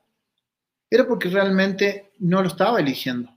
era 0.91 1.07
porque 1.07 1.29
realmente 1.29 2.13
no 2.19 2.43
lo 2.43 2.49
estaba 2.49 2.81
eligiendo. 2.81 3.31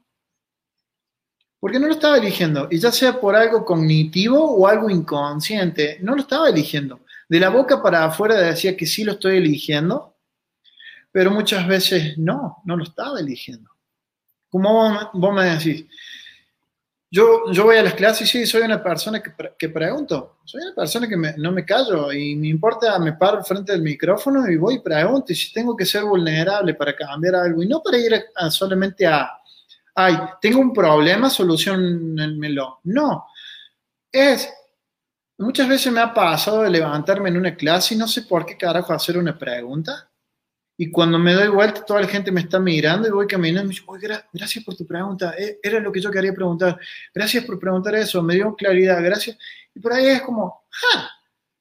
Porque 1.60 1.80
no 1.80 1.88
lo 1.88 1.94
estaba 1.94 2.18
eligiendo, 2.18 2.68
y 2.70 2.78
ya 2.78 2.92
sea 2.92 3.20
por 3.20 3.36
algo 3.36 3.66
cognitivo 3.66 4.40
o 4.40 4.68
algo 4.68 4.90
inconsciente, 4.92 5.98
no 6.02 6.14
lo 6.14 6.22
estaba 6.22 6.50
eligiendo. 6.50 7.00
De 7.28 7.40
la 7.40 7.50
boca 7.50 7.82
para 7.82 8.06
afuera 8.06 8.36
decía 8.36 8.78
que 8.78 8.86
sí 8.86 9.04
lo 9.04 9.14
estoy 9.14 9.38
eligiendo, 9.38 10.16
pero 11.12 11.32
muchas 11.32 11.68
veces 11.68 12.18
no, 12.18 12.58
no 12.64 12.78
lo 12.78 12.84
estaba 12.84 13.20
eligiendo. 13.20 13.72
Como 14.50 15.10
vos 15.14 15.34
me 15.34 15.46
decís, 15.46 15.86
yo, 17.10 17.52
yo 17.52 17.64
voy 17.64 17.78
a 17.78 17.84
las 17.84 17.94
clases 17.94 18.34
y 18.34 18.40
sí, 18.40 18.46
soy 18.46 18.64
una 18.64 18.84
persona 18.84 19.22
que, 19.22 19.32
que 19.58 19.70
pregunto. 19.70 20.38
Soy 20.44 20.62
una 20.62 20.76
persona 20.76 21.08
que 21.08 21.16
no 21.16 21.52
me 21.52 21.66
callo 21.66 22.12
y 22.12 22.36
me 22.36 22.48
importa, 22.50 23.00
me 23.00 23.14
paro 23.14 23.44
frente 23.44 23.72
del 23.72 23.82
micrófono 23.82 24.50
y 24.50 24.58
voy 24.58 24.76
y 24.76 24.80
pregunto. 24.80 25.32
Y 25.32 25.36
si 25.36 25.54
tengo 25.54 25.76
que 25.76 25.86
ser 25.86 26.04
vulnerable 26.04 26.74
para 26.74 26.96
cambiar 26.96 27.36
algo 27.36 27.64
y 27.64 27.68
no 27.68 27.82
para 27.82 27.98
ir 27.98 28.26
solamente 28.50 29.08
a, 29.08 29.32
ay, 29.96 30.18
tengo 30.42 30.60
un 30.60 30.74
problema, 30.74 31.30
solucionenmelo. 31.30 32.82
No, 32.84 33.26
es, 34.12 34.50
muchas 35.38 35.68
veces 35.68 35.92
me 35.94 36.02
ha 36.02 36.14
pasado 36.14 36.64
de 36.64 36.70
levantarme 36.70 37.30
en 37.30 37.38
una 37.38 37.56
clase 37.56 37.96
y 37.96 37.98
no 37.98 38.08
sé 38.08 38.24
por 38.24 38.46
qué 38.46 38.58
carajo 38.58 38.94
hacer 38.94 39.18
una 39.18 39.38
pregunta. 39.38 40.10
Y 40.80 40.92
cuando 40.92 41.18
me 41.18 41.34
doy 41.34 41.48
vuelta, 41.48 41.84
toda 41.84 42.02
la 42.02 42.08
gente 42.08 42.32
me 42.32 42.42
está 42.42 42.60
mirando 42.60 43.08
y 43.08 43.12
voy 43.12 43.26
caminando 43.26 43.72
y 43.72 43.76
me 43.76 44.00
dice, 44.00 44.24
gracias 44.32 44.64
por 44.64 44.76
tu 44.76 44.86
pregunta, 44.86 45.34
eh, 45.38 45.60
era 45.64 45.80
lo 45.80 45.92
que 45.92 46.00
yo 46.00 46.12
quería 46.12 46.34
preguntar, 46.34 46.80
gracias 47.14 47.44
por 47.46 47.60
preguntar 47.60 47.96
eso, 47.96 48.22
me 48.22 48.36
dio 48.36 48.56
claridad, 48.56 49.04
gracias. 49.04 49.38
Y 49.74 49.80
por 49.80 49.94
ahí 49.94 50.06
es 50.06 50.22
como, 50.22 50.66
¡ja! 50.70 51.10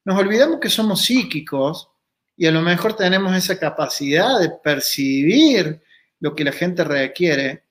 Nos 0.05 0.19
olvidamos 0.19 0.59
que 0.59 0.69
somos 0.69 1.03
psíquicos 1.03 1.89
y 2.37 2.45
a 2.45 2.51
lo 2.51 2.61
mejor 2.61 2.95
tenemos 2.95 3.35
esa 3.35 3.59
capacidad 3.59 4.39
de 4.39 4.51
percibir 4.51 5.81
lo 6.19 6.35
que 6.35 6.43
la 6.43 6.51
gente 6.51 6.83
requiere. 6.83 7.63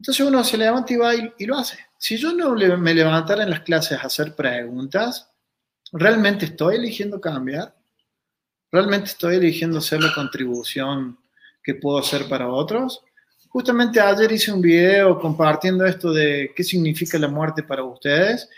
Entonces 0.00 0.26
uno 0.26 0.42
se 0.42 0.56
levanta 0.56 0.92
y 0.92 0.96
va 0.96 1.14
y, 1.14 1.46
lo 1.46 1.58
hace. 1.58 1.78
Si 1.98 2.16
yo 2.16 2.32
no 2.32 2.54
me 2.78 2.94
levantara 2.94 3.42
en 3.42 3.50
las 3.50 3.60
clases 3.60 3.98
a 3.98 4.06
hacer 4.06 4.34
preguntas, 4.34 5.30
¿realmente 5.92 6.46
estoy 6.46 6.76
eligiendo 6.76 7.20
cambiar? 7.20 7.77
¿Realmente 8.70 9.06
estoy 9.06 9.36
eligiendo 9.36 9.78
hacer 9.78 10.02
la 10.02 10.14
contribución 10.14 11.18
que 11.62 11.74
puedo 11.74 11.98
hacer 11.98 12.28
para 12.28 12.48
otros? 12.48 13.02
Justamente 13.48 13.98
ayer 13.98 14.30
hice 14.30 14.52
un 14.52 14.60
video 14.60 15.18
compartiendo 15.18 15.86
esto 15.86 16.12
de 16.12 16.52
qué 16.54 16.62
significa 16.62 17.18
la 17.18 17.28
muerte 17.28 17.62
para 17.62 17.82
ustedes. 17.82 18.48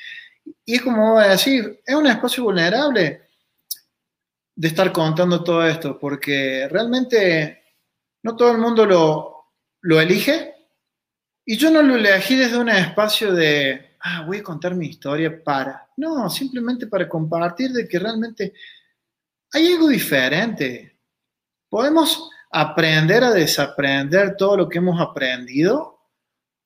Y 0.64 0.75
es 0.75 0.83
como 0.83 1.12
voy 1.12 1.25
a 1.25 1.29
decir, 1.29 1.81
es 1.87 1.94
un 1.94 2.09
espacio 2.09 2.44
vulnerable 2.44 3.23
de 4.57 4.68
estar 4.68 4.90
contando 4.92 5.44
todo 5.44 5.64
esto, 5.64 5.96
porque 5.99 6.66
realmente 6.68 7.62
no 8.25 8.35
todo 8.35 8.51
el 8.51 8.59
mundo 8.59 8.85
lo, 8.85 9.44
lo 9.83 10.01
elige. 10.01 10.55
Y 11.44 11.57
yo 11.57 11.70
no 11.70 11.83
lo 11.83 11.94
elegí 11.94 12.35
desde 12.35 12.59
un 12.59 12.68
espacio 12.68 13.33
de, 13.33 13.96
ah, 14.01 14.25
voy 14.27 14.38
a 14.38 14.42
contar 14.42 14.75
mi 14.75 14.88
historia 14.88 15.42
para. 15.42 15.88
No, 15.96 16.29
simplemente 16.29 16.88
para 16.88 17.09
compartir 17.09 17.70
de 17.70 17.87
que 17.87 17.99
realmente 17.99 18.55
hay 19.53 19.73
algo 19.73 19.89
diferente. 19.89 20.97
Podemos 21.69 22.31
aprender 22.51 23.25
a 23.25 23.31
desaprender 23.31 24.37
todo 24.37 24.57
lo 24.57 24.69
que 24.69 24.79
hemos 24.79 25.01
aprendido 25.01 25.99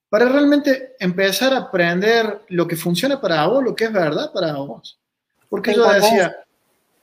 para 0.08 0.26
realmente 0.26 0.94
empezar 1.00 1.52
a 1.52 1.58
aprender 1.58 2.42
lo 2.48 2.66
que 2.66 2.76
funciona 2.76 3.20
para 3.20 3.46
vos, 3.46 3.64
lo 3.64 3.74
que 3.74 3.84
es 3.84 3.92
verdad 3.92 4.32
para 4.32 4.54
vos. 4.54 4.98
Porque 5.48 5.74
yo 5.74 5.90
decía... 5.92 6.36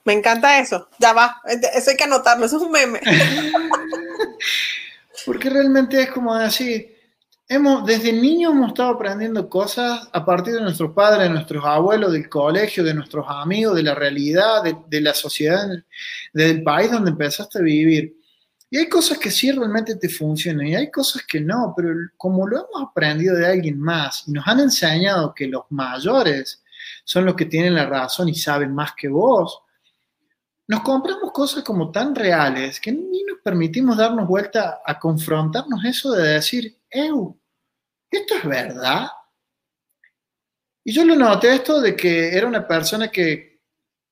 Me 0.04 0.14
encanta 0.14 0.58
eso, 0.58 0.88
ya 0.98 1.12
va, 1.12 1.40
eso 1.44 1.90
hay 1.90 1.96
que 1.96 2.04
anotarlo, 2.04 2.46
eso 2.46 2.56
es 2.56 2.62
un 2.62 2.72
meme. 2.72 3.00
Porque 5.26 5.48
realmente 5.48 6.02
es 6.02 6.10
como 6.10 6.36
decir, 6.36 6.91
hemos, 7.52 7.84
desde 7.84 8.12
niños 8.12 8.52
hemos 8.52 8.68
estado 8.68 8.90
aprendiendo 8.90 9.48
cosas 9.48 10.08
a 10.10 10.24
partir 10.24 10.54
de 10.54 10.62
nuestros 10.62 10.92
padres, 10.92 11.28
de 11.28 11.34
nuestros 11.34 11.64
abuelos, 11.64 12.12
del 12.12 12.28
colegio, 12.28 12.82
de 12.82 12.94
nuestros 12.94 13.26
amigos, 13.28 13.76
de 13.76 13.82
la 13.82 13.94
realidad, 13.94 14.62
de, 14.62 15.00
la 15.00 15.12
sociedad, 15.12 15.68
del 16.32 16.62
país 16.62 16.90
donde 16.90 17.10
empezaste 17.10 17.58
a 17.58 17.62
vivir. 17.62 18.16
Y 18.70 18.78
hay 18.78 18.88
cosas 18.88 19.18
que 19.18 19.30
sí 19.30 19.52
realmente 19.52 19.96
te 19.96 20.08
funcionan 20.08 20.66
y 20.66 20.74
hay 20.74 20.90
cosas 20.90 21.22
que 21.28 21.40
no, 21.40 21.74
pero 21.76 21.90
como 22.16 22.46
lo 22.46 22.56
hemos 22.56 22.90
aprendido 22.90 23.36
de 23.36 23.46
alguien 23.46 23.78
más 23.78 24.24
y 24.26 24.32
nos 24.32 24.48
han 24.48 24.60
enseñado 24.60 25.34
que 25.34 25.46
los 25.46 25.64
mayores 25.68 26.62
son 27.04 27.26
los 27.26 27.34
que 27.34 27.44
tienen 27.44 27.74
la 27.74 27.84
razón 27.84 28.30
y 28.30 28.34
saben 28.34 28.74
más 28.74 28.92
que 28.96 29.08
vos, 29.08 29.60
nos 30.68 30.80
compramos 30.80 31.32
cosas 31.32 31.62
como 31.64 31.90
tan 31.90 32.14
reales 32.14 32.80
que 32.80 32.92
ni 32.92 33.24
nos 33.24 33.40
permitimos 33.44 33.98
darnos 33.98 34.26
vuelta 34.26 34.80
a 34.86 34.98
confrontarnos 34.98 35.84
eso 35.84 36.12
de 36.12 36.28
decir, 36.28 36.78
¡Ew! 36.90 37.41
¿Esto 38.12 38.34
es 38.34 38.44
verdad? 38.44 39.06
Y 40.84 40.92
yo 40.92 41.02
lo 41.06 41.16
noté 41.16 41.54
esto 41.54 41.80
de 41.80 41.96
que 41.96 42.36
era 42.36 42.46
una 42.46 42.68
persona 42.68 43.08
que 43.08 43.62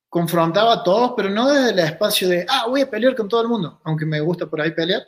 confrontaba 0.08 0.72
a 0.72 0.82
todos, 0.82 1.12
pero 1.14 1.28
no 1.28 1.50
desde 1.50 1.70
el 1.70 1.78
espacio 1.80 2.28
de, 2.28 2.46
ah, 2.48 2.64
voy 2.66 2.80
a 2.80 2.90
pelear 2.90 3.14
con 3.14 3.28
todo 3.28 3.42
el 3.42 3.48
mundo, 3.48 3.78
aunque 3.84 4.06
me 4.06 4.20
gusta 4.20 4.46
por 4.46 4.60
ahí 4.60 4.70
pelear. 4.70 5.02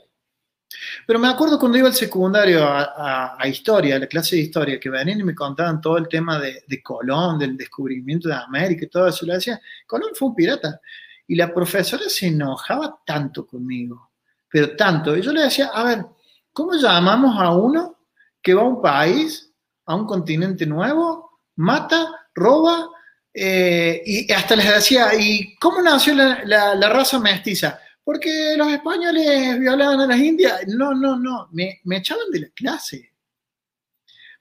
Pero 1.07 1.19
me 1.19 1.29
acuerdo 1.29 1.59
cuando 1.59 1.79
iba 1.79 1.89
al 1.89 1.95
secundario 1.95 2.63
a, 2.65 3.39
historia, 3.47 3.97
a 3.97 3.99
la 3.99 4.07
clase 4.07 4.37
de 4.37 4.43
historia, 4.43 4.79
que 4.79 4.91
venían 4.91 5.21
y 5.21 5.25
me 5.25 5.35
contaban 5.35 5.81
todo 5.81 5.97
el 5.97 6.07
tema 6.07 6.39
de, 6.39 6.63
de 6.67 6.83
Colón, 6.83 7.39
del 7.39 7.57
descubrimiento 7.57 8.29
de 8.29 8.35
América 8.35 8.85
y 8.85 8.89
todo 8.89 9.09
eso. 9.09 9.25
Le 9.25 9.35
decía, 9.35 9.61
Colón 9.87 10.11
fue 10.15 10.29
un 10.29 10.35
pirata. 10.35 10.81
Y 11.27 11.35
la 11.35 11.53
profesora 11.53 12.05
se 12.09 12.27
enojaba 12.27 13.01
tanto 13.07 13.47
conmigo, 13.47 14.13
pero 14.51 14.77
tanto. 14.77 15.17
Y 15.17 15.23
yo 15.23 15.33
le 15.33 15.43
decía, 15.43 15.71
a 15.73 15.85
ver, 15.85 16.05
¿cómo 16.53 16.75
llamamos 16.75 17.41
a 17.41 17.55
uno 17.55 18.02
que 18.43 18.55
va 18.55 18.63
a 18.63 18.67
un 18.67 18.83
país, 18.83 19.53
a 19.87 19.95
un 19.95 20.07
continente 20.07 20.67
nuevo, 20.67 21.41
mata, 21.57 22.07
roba? 22.35 22.89
Eh, 23.33 24.03
y 24.05 24.33
hasta 24.33 24.57
les 24.57 24.75
decía, 24.75 25.11
¿y 25.19 25.57
cómo 25.57 25.81
nació 25.81 26.15
la, 26.15 26.89
raza 26.91 27.19
mestiza? 27.19 27.79
Porque 28.05 28.55
los 28.57 28.69
españoles 28.69 29.59
violaban 29.59 30.01
a 30.01 30.07
las 30.07 30.19
indias. 30.19 30.67
No, 30.67 30.93
no, 30.95 31.19
no, 31.19 31.49
me, 31.53 31.81
me 31.85 31.99
echaban 31.99 32.31
de 32.31 32.41
la 32.41 32.49
clase. 32.49 33.13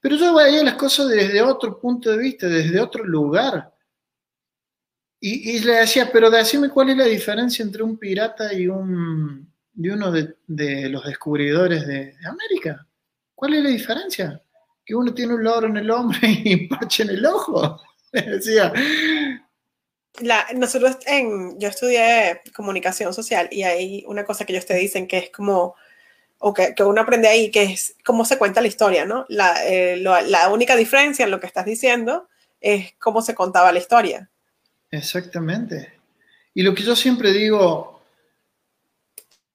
Pero 0.02 0.16
yo 0.16 0.34
veía 0.34 0.64
las 0.64 0.74
cosas 0.74 1.10
desde 1.10 1.42
otro 1.44 1.80
punto 1.80 2.10
de 2.12 2.18
vista, 2.18 2.48
desde 2.48 2.80
otro 2.80 3.06
lugar. 3.06 3.72
Y, 5.24 5.60
le 5.60 5.74
decía, 5.74 6.10
pero 6.12 6.32
decime 6.32 6.70
cuál 6.70 6.90
es 6.90 6.98
la 6.98 7.06
diferencia 7.06 7.62
entre 7.62 7.84
un 7.84 7.96
pirata 8.00 8.52
y, 8.52 8.68
un, 8.68 9.54
y 9.76 9.90
uno 9.90 10.12
de, 10.12 10.36
los 10.90 11.06
descubridores 11.06 11.86
de, 11.86 12.16
América. 12.26 12.88
¿Cuál 13.42 13.56
es 13.56 13.64
la 13.64 13.70
diferencia? 13.72 14.40
Que 14.86 14.94
uno 14.94 15.16
tiene 15.16 15.34
un 15.34 15.44
loro 15.44 15.66
en 15.66 15.76
el 15.76 15.90
hombro 15.90 16.20
y 16.22 16.68
parche 16.68 17.02
en 17.02 17.10
el 17.10 17.26
ojo. 17.26 17.82
Le 18.12 18.22
decía. 18.22 18.72
nosotros 20.54 21.00
en, 21.08 21.60
yo 21.60 21.70
estudié 21.70 22.44
comunicación 22.56 23.16
social 23.16 23.48
y 23.50 23.64
hay 23.64 24.04
una 24.08 24.26
cosa 24.26 24.46
que 24.46 24.54
ellos 24.54 24.68
te 24.68 24.76
dicen 24.76 25.08
que 25.08 25.18
es 25.18 25.30
como, 25.32 25.74
o 26.38 26.54
que, 26.54 26.76
uno 26.84 27.02
aprende 27.02 27.30
ahí, 27.30 27.50
que 27.50 27.64
es 27.64 27.96
cómo 28.06 28.26
se 28.26 28.38
cuenta 28.38 28.62
la 28.62 28.68
historia, 28.68 29.06
¿no? 29.06 29.26
La, 29.28 29.56
eh, 29.66 29.98
la 29.98 30.50
única 30.50 30.76
diferencia 30.76 31.26
en 31.26 31.32
lo 31.32 31.40
que 31.40 31.48
estás 31.48 31.66
diciendo 31.66 32.28
es 32.60 32.94
cómo 33.00 33.24
se 33.24 33.34
contaba 33.34 33.72
la 33.72 33.80
historia. 33.80 34.30
Exactamente. 34.92 35.94
Y 36.54 36.62
lo 36.62 36.76
que 36.76 36.84
yo 36.84 36.96
siempre 36.96 37.34
digo, 37.34 38.04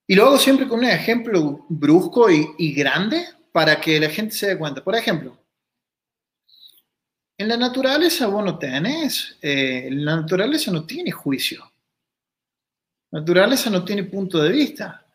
y 0.08 0.16
lo 0.16 0.26
hago 0.26 0.38
siempre 0.38 0.66
con 0.66 0.80
un 0.80 0.86
ejemplo 0.86 1.64
brusco 1.68 2.28
y, 2.28 2.74
grande 2.74 3.35
para 3.56 3.80
que 3.80 3.98
la 3.98 4.10
gente 4.10 4.34
se 4.34 4.48
dé 4.48 4.58
cuenta. 4.58 4.84
Por 4.84 4.94
ejemplo, 4.94 5.34
en 7.38 7.48
la 7.48 7.56
naturaleza 7.56 8.26
vos 8.26 8.44
no 8.44 8.58
tenés, 8.58 9.38
eh, 9.40 9.88
la 9.92 10.16
naturaleza 10.16 10.70
no 10.70 10.84
tiene 10.84 11.10
juicio. 11.10 11.64
La 13.10 13.20
naturaleza 13.20 13.70
no 13.70 13.82
tiene 13.82 14.04
punto 14.04 14.42
de 14.42 14.50
vista. 14.50 15.06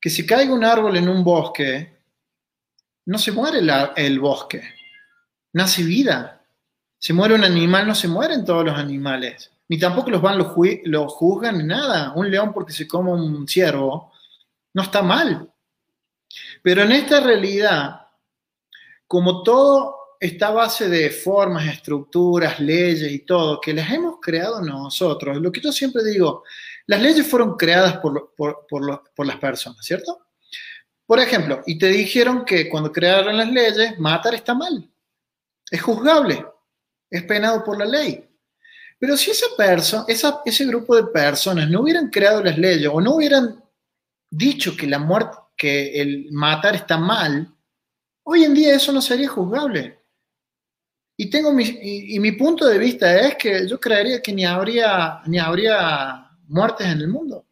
Que 0.00 0.08
si 0.08 0.24
caiga 0.24 0.54
un 0.54 0.62
árbol 0.64 0.98
en 0.98 1.08
un 1.08 1.24
bosque, 1.24 1.98
no 3.06 3.18
se 3.18 3.32
muere 3.32 3.58
el 3.96 4.20
bosque, 4.20 4.62
nace 5.54 5.82
vida. 5.82 6.44
Se 6.96 7.12
muere 7.12 7.34
un 7.34 7.42
animal, 7.42 7.88
no 7.88 7.96
se 7.96 8.06
mueren 8.06 8.44
todos 8.44 8.64
los 8.64 8.78
animales 8.78 9.50
ni 9.68 9.78
tampoco 9.78 10.10
los 10.10 10.22
van, 10.22 10.36
los, 10.36 10.52
los 10.84 11.12
juzgan, 11.12 11.58
ni 11.58 11.64
nada. 11.64 12.12
Un 12.14 12.28
león 12.28 12.52
porque 12.52 12.72
se 12.72 12.88
come 12.88 13.12
un 13.12 13.46
ciervo, 13.46 14.12
no 14.74 14.82
está 14.82 15.00
mal. 15.00 15.49
Pero 16.62 16.82
en 16.82 16.92
esta 16.92 17.20
realidad, 17.20 18.06
como 19.06 19.42
todo 19.42 20.16
está 20.20 20.48
a 20.48 20.52
base 20.52 20.88
de 20.88 21.10
formas, 21.10 21.66
estructuras, 21.66 22.60
leyes 22.60 23.10
y 23.10 23.20
todo, 23.20 23.60
que 23.60 23.72
las 23.72 23.90
hemos 23.90 24.20
creado 24.20 24.60
nosotros, 24.60 25.38
lo 25.38 25.50
que 25.50 25.60
yo 25.60 25.72
siempre 25.72 26.04
digo, 26.04 26.44
las 26.86 27.00
leyes 27.00 27.26
fueron 27.26 27.56
creadas 27.56 27.98
por, 27.98 28.34
por, 28.36 28.66
por 28.68 29.26
las 29.26 29.36
personas, 29.36 29.84
¿cierto? 29.84 30.26
Por 31.06 31.18
ejemplo, 31.18 31.62
y 31.66 31.76
te 31.78 31.88
dijeron 31.88 32.44
que 32.44 32.68
cuando 32.68 32.92
crearon 32.92 33.36
las 33.36 33.50
leyes, 33.50 33.98
matar 33.98 34.34
está 34.34 34.54
mal, 34.54 34.88
es 35.70 35.82
juzgable, 35.82 36.46
es 37.10 37.22
penado 37.24 37.64
por 37.64 37.78
la 37.78 37.84
ley. 37.84 38.28
Pero 38.98 39.16
si 39.16 39.30
esa 39.30 39.46
persona, 39.56 40.04
ese 40.06 40.66
grupo 40.66 40.94
de 40.94 41.04
personas 41.04 41.68
no 41.70 41.80
hubieran 41.80 42.10
creado 42.10 42.44
las 42.44 42.58
leyes 42.58 42.88
o 42.92 43.00
no 43.00 43.16
hubieran 43.16 43.60
dicho 44.30 44.76
que 44.76 44.86
la 44.86 44.98
muerte, 44.98 45.36
que 45.60 46.00
el 46.00 46.32
matar 46.32 46.74
está 46.74 46.96
mal, 46.96 47.54
hoy 48.22 48.44
en 48.44 48.54
día 48.54 48.74
eso 48.74 48.92
no 48.92 49.02
sería 49.02 49.28
juzgable. 49.28 50.00
Y 51.18 51.28
tengo 51.28 51.52
mi, 51.52 51.64
y, 51.64 52.18
mi 52.18 52.32
punto 52.32 52.66
de 52.66 52.78
vista 52.78 53.14
es 53.20 53.36
que 53.36 53.68
yo 53.68 53.78
creería 53.78 54.22
que 54.22 54.32
ni 54.32 54.46
habría, 54.46 55.20
ni 55.26 55.38
habría 55.38 56.30
muertes 56.48 56.86
en 56.86 57.02
el 57.02 57.08
mundo. 57.08 57.44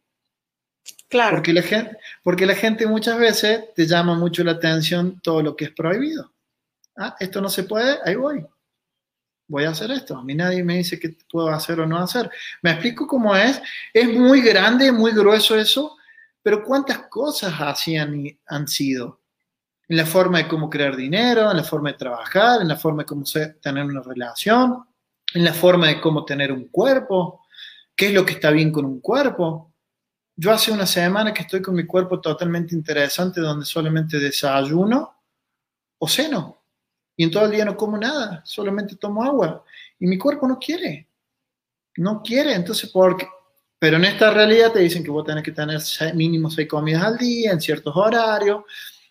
Claro. 1.07 1.37
Porque 1.37 1.53
la, 1.53 1.61
gente, 1.61 1.97
porque 2.23 2.45
la 2.47 2.55
gente 2.55 2.87
muchas 2.87 3.19
veces 3.19 3.65
te 3.75 3.85
llama 3.85 4.15
mucho 4.15 4.43
la 4.43 4.53
atención 4.53 5.19
todo 5.21 5.43
lo 5.43 5.55
que 5.55 5.65
es 5.65 5.71
prohibido. 5.71 6.33
Ah, 6.97 7.15
esto 7.19 7.41
no 7.41 7.49
se 7.49 7.63
puede, 7.63 7.99
ahí 8.03 8.15
voy 8.15 8.43
voy 9.49 9.65
a 9.65 9.71
hacer 9.71 9.91
esto. 9.91 10.15
A 10.15 10.23
mí 10.23 10.33
nadie 10.35 10.63
me 10.63 10.77
dice 10.77 10.99
qué 10.99 11.17
puedo 11.29 11.49
hacer 11.49 11.79
o 11.81 11.85
no 11.85 11.97
hacer. 11.97 12.29
Me 12.61 12.71
explico 12.71 13.05
cómo 13.07 13.35
es. 13.35 13.61
Es 13.93 14.07
muy 14.07 14.41
grande, 14.41 14.91
muy 14.91 15.11
grueso 15.11 15.57
eso, 15.57 15.97
pero 16.41 16.63
cuántas 16.63 17.07
cosas 17.09 17.53
así 17.59 17.97
han, 17.97 18.25
han 18.47 18.67
sido. 18.67 19.21
en 19.87 19.97
la 19.97 20.05
forma 20.05 20.37
de 20.39 20.47
cómo 20.47 20.69
crear 20.69 20.95
dinero, 20.95 21.49
en 21.49 21.57
la 21.57 21.63
forma 21.63 21.91
de 21.91 21.97
trabajar, 21.97 22.61
en 22.61 22.67
la 22.67 22.77
forma 22.77 23.03
de 23.03 23.07
cómo 23.07 23.23
tener 23.61 23.85
una 23.85 24.01
relación, 24.01 24.85
en 25.33 25.43
la 25.43 25.53
forma 25.53 25.87
de 25.87 25.99
cómo 25.99 26.25
tener 26.25 26.51
un 26.51 26.67
cuerpo, 26.69 27.41
qué 27.95 28.07
es 28.07 28.13
lo 28.13 28.25
que 28.25 28.33
está 28.33 28.51
bien 28.51 28.71
con 28.71 28.85
un 28.85 28.99
cuerpo. 29.01 29.73
Yo 30.35 30.51
hace 30.51 30.71
una 30.71 30.85
semana 30.85 31.33
que 31.33 31.41
estoy 31.41 31.61
con 31.61 31.75
mi 31.75 31.85
cuerpo 31.85 32.21
totalmente 32.21 32.73
interesante 32.75 33.41
donde 33.41 33.65
solamente 33.65 34.19
desayuno 34.19 35.21
o 35.97 36.07
ceno. 36.07 36.63
Y 37.17 37.25
en 37.25 37.31
todo 37.31 37.45
el 37.45 37.51
día 37.51 37.65
no 37.65 37.75
como 37.75 37.97
nada, 37.97 38.41
solamente 38.45 38.95
tomo 38.95 39.23
agua. 39.23 39.65
Y 39.99 40.07
mi 40.07 40.17
cuerpo 40.17 40.47
no 40.47 40.57
quiere. 40.57 41.09
No 41.97 42.21
quiere. 42.23 42.53
Entonces, 42.53 42.89
¿por 42.89 43.17
qué? 43.17 43.27
Pero 43.79 43.97
en 43.97 44.05
esta 44.05 44.31
realidad 44.31 44.73
te 44.73 44.79
dicen 44.79 45.03
que 45.03 45.09
vos 45.09 45.25
tenés 45.25 45.43
que 45.43 45.53
tener 45.53 45.79
mínimo 46.13 46.51
seis 46.51 46.67
comidas 46.67 47.03
al 47.03 47.17
día, 47.17 47.51
en 47.51 47.61
ciertos 47.61 47.95
horarios, 47.95 48.63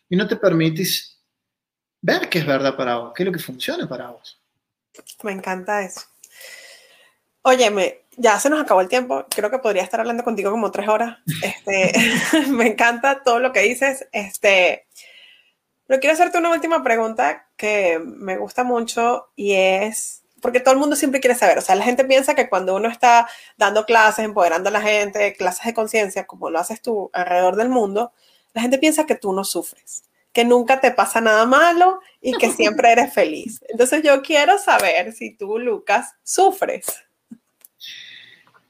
y 0.09 0.17
no 0.17 0.29
te 0.29 0.37
permitís 0.37 1.19
ver 2.03 2.29
qué 2.29 2.41
es 2.41 2.47
verdad 2.47 2.77
para 2.77 2.97
vos, 2.97 3.13
qué 3.15 3.23
es 3.23 3.27
lo 3.27 3.33
que 3.33 3.39
funciona 3.39 3.89
para 3.89 4.11
vos. 4.11 4.41
Me 5.23 5.33
encanta 5.33 5.83
eso. 5.83 6.03
Óyeme, 7.43 8.03
ya 8.17 8.39
se 8.39 8.51
nos 8.51 8.61
acabó 8.61 8.81
el 8.81 8.89
tiempo. 8.89 9.25
Creo 9.31 9.51
que 9.51 9.59
podría 9.59 9.83
estar 9.83 10.01
hablando 10.01 10.25
contigo 10.25 10.51
como 10.51 10.71
tres 10.71 10.89
horas. 10.89 11.19
Este, 11.43 11.93
me 12.49 12.69
encanta 12.69 13.23
todo 13.23 13.39
lo 13.39 13.53
que 13.53 13.61
dices. 13.61 14.07
Este, 14.13 14.87
pero 15.87 16.01
quiero 16.01 16.13
hacerte 16.13 16.39
una 16.39 16.53
última 16.53 16.83
pregunta 16.83 17.49
que 17.57 17.99
me 17.99 18.37
gusta 18.37 18.65
mucho 18.65 19.31
y 19.35 19.55
es, 19.55 20.18
porque 20.41 20.61
todo 20.61 20.75
el 20.75 20.81
mundo 20.81 20.97
siempre 20.97 21.21
quiere 21.21 21.35
saber, 21.35 21.59
o 21.59 21.61
sea, 21.61 21.75
la 21.75 21.85
gente 21.85 22.05
piensa 22.05 22.35
que 22.35 22.49
cuando 22.49 22.75
uno 22.77 22.89
está 22.89 23.29
dando 23.57 23.85
clases, 23.85 24.25
empoderando 24.25 24.69
a 24.69 24.73
la 24.73 24.81
gente, 24.81 25.35
clases 25.35 25.67
de 25.67 25.75
conciencia, 25.75 26.27
como 26.27 26.51
lo 26.51 26.59
haces 26.59 26.81
tú 26.83 27.11
alrededor 27.13 27.57
del 27.57 27.69
mundo, 27.69 28.13
la 28.55 28.63
gente 28.63 28.79
piensa 28.79 29.07
que 29.07 29.15
tú 29.15 29.33
no 29.33 29.45
sufres, 29.45 30.05
que 30.33 30.45
nunca 30.45 30.81
te 30.81 30.91
pasa 30.91 31.21
nada 31.21 31.47
malo 31.47 32.01
y 32.21 32.33
que 32.35 32.51
siempre 32.51 32.93
eres 32.93 33.13
feliz. 33.13 33.61
Entonces 33.69 34.03
yo 34.03 34.23
quiero 34.23 34.59
saber 34.59 35.13
si 35.13 35.37
tú, 35.37 35.59
Lucas, 35.59 36.15
sufres. 36.23 36.87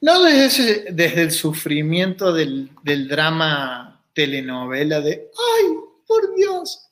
No 0.01 0.23
desde, 0.23 0.91
desde 0.93 1.23
el 1.23 1.31
sufrimiento 1.31 2.31
del, 2.31 2.69
del 2.83 3.07
drama 3.07 4.01
telenovela 4.13 5.01
de, 5.01 5.29
ay, 5.55 5.65
por 6.07 6.35
Dios, 6.35 6.88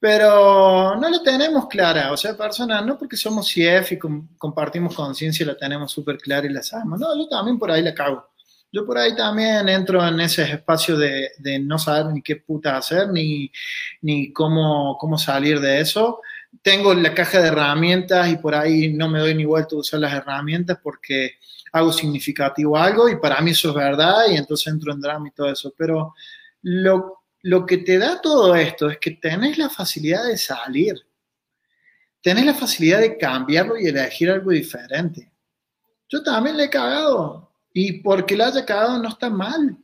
pero 0.00 0.94
no 0.96 1.08
la 1.08 1.22
tenemos 1.22 1.66
clara, 1.66 2.12
o 2.12 2.16
sea, 2.16 2.36
personas, 2.36 2.84
no 2.86 2.96
porque 2.96 3.16
somos 3.16 3.48
CIEF 3.48 3.92
y 3.92 3.98
compartimos 4.38 4.94
conciencia 4.94 5.44
la 5.44 5.56
tenemos 5.56 5.90
súper 5.90 6.18
clara 6.18 6.46
y 6.46 6.52
la 6.52 6.62
sabemos, 6.62 7.00
no, 7.00 7.16
yo 7.16 7.28
también 7.28 7.58
por 7.58 7.70
ahí 7.70 7.82
la 7.82 7.94
cago. 7.94 8.28
Yo 8.70 8.84
por 8.84 8.98
ahí 8.98 9.16
también 9.16 9.66
entro 9.68 10.06
en 10.06 10.20
ese 10.20 10.42
espacio 10.42 10.96
de, 10.98 11.30
de 11.38 11.58
no 11.58 11.78
saber 11.78 12.12
ni 12.12 12.20
qué 12.20 12.36
puta 12.36 12.76
hacer, 12.76 13.08
ni, 13.08 13.50
ni 14.02 14.30
cómo, 14.32 14.96
cómo 14.98 15.16
salir 15.16 15.58
de 15.58 15.80
eso. 15.80 16.20
Tengo 16.62 16.92
la 16.92 17.14
caja 17.14 17.40
de 17.40 17.48
herramientas 17.48 18.28
y 18.28 18.36
por 18.36 18.54
ahí 18.54 18.92
no 18.92 19.08
me 19.08 19.20
doy 19.20 19.34
ni 19.34 19.46
vuelta 19.46 19.74
a 19.74 19.78
usar 19.78 20.00
las 20.00 20.12
herramientas 20.12 20.78
porque 20.82 21.38
hago 21.72 21.92
significativo 21.92 22.76
algo 22.76 23.08
y 23.08 23.16
para 23.16 23.40
mí 23.40 23.52
eso 23.52 23.70
es 23.70 23.74
verdad 23.74 24.26
y 24.30 24.36
entonces 24.36 24.66
entro 24.70 24.92
en 24.92 25.00
drama 25.00 25.28
y 25.28 25.32
todo 25.32 25.50
eso. 25.50 25.72
Pero 25.76 26.14
lo, 26.62 27.17
lo 27.42 27.66
que 27.66 27.78
te 27.78 27.98
da 27.98 28.20
todo 28.20 28.54
esto 28.54 28.90
es 28.90 28.98
que 28.98 29.12
tenés 29.12 29.58
la 29.58 29.70
facilidad 29.70 30.24
de 30.26 30.36
salir, 30.36 30.94
tenés 32.20 32.46
la 32.46 32.54
facilidad 32.54 33.00
de 33.00 33.16
cambiarlo 33.16 33.78
y 33.78 33.86
elegir 33.86 34.30
algo 34.30 34.50
diferente. 34.50 35.30
Yo 36.08 36.22
también 36.22 36.56
le 36.56 36.64
he 36.64 36.70
cagado 36.70 37.50
y 37.72 38.00
porque 38.00 38.36
la 38.36 38.48
haya 38.48 38.64
cagado 38.64 38.98
no 38.98 39.08
está 39.08 39.30
mal. 39.30 39.76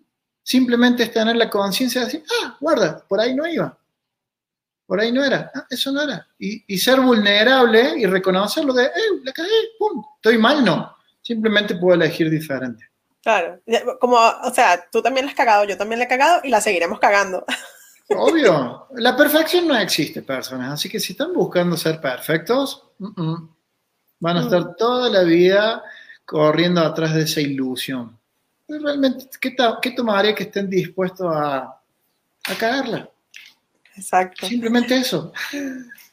Simplemente 0.43 1.05
es 1.05 1.13
tener 1.13 1.37
la 1.37 1.49
conciencia 1.49 2.01
de 2.01 2.07
decir, 2.07 2.25
ah, 2.43 2.57
guarda, 2.61 3.05
por 3.07 3.21
ahí 3.21 3.35
no 3.35 3.47
iba. 3.47 3.79
Por 4.87 5.01
ahí 5.01 5.11
no 5.11 5.25
era, 5.25 5.51
ah, 5.55 5.67
eso 5.71 5.91
no 5.93 6.03
era. 6.03 6.27
Y, 6.39 6.77
ser 6.79 7.01
vulnerable 7.01 7.95
y 7.97 8.05
reconocerlo 8.05 8.75
de, 8.75 8.85
eh, 8.85 9.21
le 9.23 9.33
cagué, 9.33 9.51
pum, 9.79 10.05
estoy 10.17 10.37
mal, 10.37 10.65
no. 10.65 10.97
Simplemente 11.23 11.77
puedo 11.77 11.95
elegir 11.95 12.29
diferente. 12.29 12.91
Claro, 13.25 13.59
como, 14.01 14.19
o 14.19 14.53
sea, 14.53 14.87
tú 14.93 15.01
también 15.01 15.25
la 15.25 15.33
has 15.33 15.37
cagado, 15.37 15.65
yo 15.65 15.79
también 15.79 15.99
la 15.99 16.05
he 16.05 16.09
cagado 16.09 16.43
y 16.45 16.51
la 16.51 16.61
seguiremos 16.61 17.01
cagando. 17.01 17.43
Obvio, 18.11 18.87
la 18.97 19.17
perfección 19.17 19.67
no 19.67 19.75
existe, 19.79 20.21
personas, 20.21 20.73
así 20.73 20.91
que 20.91 21.01
si 21.01 21.15
están 21.15 21.33
buscando 21.33 21.75
ser 21.79 22.03
perfectos, 22.03 22.85
van 22.99 24.37
a 24.37 24.43
mm. 24.43 24.45
estar 24.45 24.77
toda 24.77 25.09
la 25.09 25.23
vida 25.23 25.83
corriendo 26.27 26.83
atrás 26.83 27.15
de 27.15 27.23
esa 27.23 27.41
ilusión. 27.41 28.15
realmente, 28.69 29.25
¿qué, 29.41 29.57
qué 29.81 29.91
tomaría 29.93 30.35
que 30.35 30.43
estén 30.43 30.69
dispuestos 30.69 31.27
a, 31.35 31.81
a 32.45 32.55
cagarla? 32.59 33.09
Exacto. 33.97 34.47
Simplemente 34.47 34.99
eso. 34.99 35.33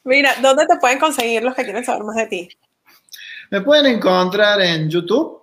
Mira, 0.04 0.34
¿dónde 0.40 0.66
te 0.66 0.76
pueden 0.78 0.98
conseguir 0.98 1.42
los 1.42 1.54
que 1.54 1.64
quieren 1.64 1.84
saber 1.84 2.04
más 2.04 2.16
de 2.16 2.26
ti? 2.26 2.48
Me 3.50 3.60
pueden 3.60 3.84
encontrar 3.84 4.62
en 4.62 4.88
YouTube 4.88 5.41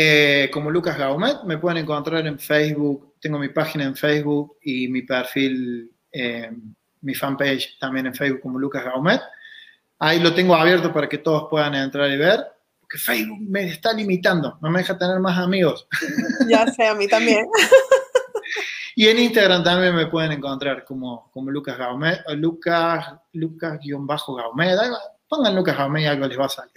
eh, 0.00 0.48
como 0.52 0.70
Lucas 0.70 0.96
Gaumet. 0.96 1.42
Me 1.42 1.58
pueden 1.58 1.78
encontrar 1.78 2.24
en 2.24 2.38
Facebook. 2.38 3.16
Tengo 3.20 3.36
mi 3.36 3.48
página 3.48 3.82
en 3.82 3.96
Facebook 3.96 4.56
y 4.62 4.86
mi 4.86 5.02
perfil, 5.02 5.90
eh, 6.12 6.52
mi 7.00 7.14
fanpage 7.16 7.76
también 7.80 8.06
en 8.06 8.14
Facebook 8.14 8.42
como 8.42 8.60
Lucas 8.60 8.84
Gaumet. 8.84 9.20
Ahí 9.98 10.20
lo 10.20 10.32
tengo 10.32 10.54
abierto 10.54 10.92
para 10.92 11.08
que 11.08 11.18
todos 11.18 11.48
puedan 11.50 11.74
entrar 11.74 12.08
y 12.12 12.16
ver. 12.16 12.46
Porque 12.78 12.96
Facebook 12.96 13.40
me 13.40 13.66
está 13.66 13.92
limitando, 13.92 14.56
no 14.62 14.70
me 14.70 14.78
deja 14.78 14.96
tener 14.96 15.18
más 15.18 15.36
amigos. 15.36 15.88
Ya 16.48 16.64
sé, 16.68 16.86
a 16.86 16.94
mí 16.94 17.08
también. 17.08 17.46
Y 18.94 19.06
en 19.06 19.16
Instagram 19.16 19.62
también 19.62 19.94
me 19.94 20.08
pueden 20.08 20.32
encontrar 20.32 20.84
como, 20.84 21.30
como 21.30 21.52
Lucas 21.52 21.78
Gaumet, 21.78 22.18
Lucas, 22.30 23.14
Lucas-Gaumet. 23.32 24.76
Pongan 25.28 25.54
Lucas 25.54 25.76
Gaumet 25.76 26.02
y 26.02 26.06
algo 26.06 26.26
les 26.26 26.38
va 26.38 26.46
a 26.46 26.48
salir. 26.48 26.72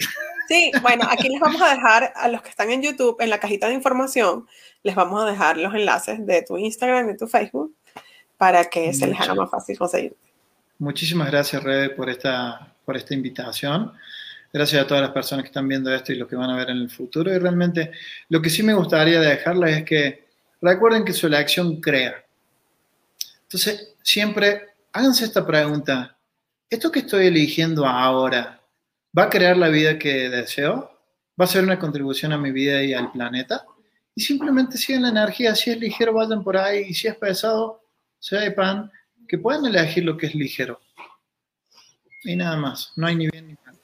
Sí, 0.47 0.71
bueno, 0.81 1.07
aquí 1.09 1.29
les 1.29 1.39
vamos 1.39 1.61
a 1.61 1.73
dejar 1.73 2.11
a 2.13 2.27
los 2.27 2.41
que 2.41 2.49
están 2.49 2.69
en 2.71 2.81
YouTube, 2.81 3.15
en 3.21 3.29
la 3.29 3.39
cajita 3.39 3.67
de 3.67 3.73
información, 3.73 4.47
les 4.83 4.95
vamos 4.95 5.23
a 5.23 5.25
dejar 5.25 5.57
los 5.57 5.73
enlaces 5.73 6.25
de 6.25 6.41
tu 6.41 6.57
Instagram 6.57 7.09
y 7.09 7.17
tu 7.17 7.27
Facebook 7.27 7.73
para 8.37 8.65
que 8.65 8.93
se 8.93 9.07
les 9.07 9.19
haga 9.19 9.35
más 9.35 9.49
fácil 9.49 9.77
conseguir. 9.77 10.15
Muchísimas 10.79 11.29
gracias, 11.29 11.63
Rebe, 11.63 11.91
por 11.91 12.09
esta, 12.09 12.73
por 12.83 12.97
esta 12.97 13.13
invitación. 13.13 13.93
Gracias 14.51 14.83
a 14.83 14.87
todas 14.87 15.03
las 15.03 15.11
personas 15.11 15.43
que 15.43 15.47
están 15.47 15.67
viendo 15.67 15.93
esto 15.93 16.11
y 16.11 16.15
los 16.15 16.27
que 16.27 16.35
van 16.35 16.49
a 16.49 16.55
ver 16.55 16.71
en 16.71 16.77
el 16.77 16.89
futuro. 16.89 17.33
Y 17.33 17.37
realmente 17.37 17.91
lo 18.29 18.41
que 18.41 18.49
sí 18.49 18.63
me 18.63 18.73
gustaría 18.73 19.19
dejarles 19.21 19.77
es 19.77 19.85
que 19.85 20.27
recuerden 20.59 21.05
que 21.05 21.13
su 21.13 21.27
elección 21.27 21.79
crea. 21.79 22.25
Entonces, 23.43 23.93
siempre 24.01 24.69
háganse 24.91 25.25
esta 25.25 25.45
pregunta. 25.45 26.17
¿Esto 26.71 26.91
que 26.91 26.99
estoy 26.99 27.27
eligiendo 27.27 27.85
ahora 27.85 28.61
va 29.17 29.23
a 29.23 29.29
crear 29.29 29.57
la 29.57 29.67
vida 29.67 29.99
que 29.99 30.29
deseo, 30.29 30.89
va 31.39 31.45
a 31.45 31.47
ser 31.47 31.63
una 31.63 31.77
contribución 31.77 32.31
a 32.31 32.37
mi 32.37 32.51
vida 32.51 32.81
y 32.81 32.93
al 32.93 33.11
planeta. 33.11 33.65
Y 34.15 34.21
simplemente 34.21 34.77
siguen 34.77 35.03
la 35.03 35.09
energía, 35.09 35.53
si 35.53 35.71
es 35.71 35.77
ligero, 35.77 36.13
vayan 36.13 36.43
por 36.43 36.57
ahí, 36.57 36.85
y 36.87 36.93
si 36.93 37.07
es 37.07 37.15
pesado, 37.15 37.83
sepan 38.19 38.89
que 39.27 39.37
pueden 39.37 39.65
elegir 39.65 40.05
lo 40.05 40.15
que 40.15 40.27
es 40.27 40.35
ligero. 40.35 40.79
Y 42.23 42.37
nada 42.37 42.55
más, 42.55 42.93
no 42.95 43.07
hay 43.07 43.17
ni 43.17 43.27
bien 43.29 43.47
ni 43.47 43.57
mal. 43.65 43.77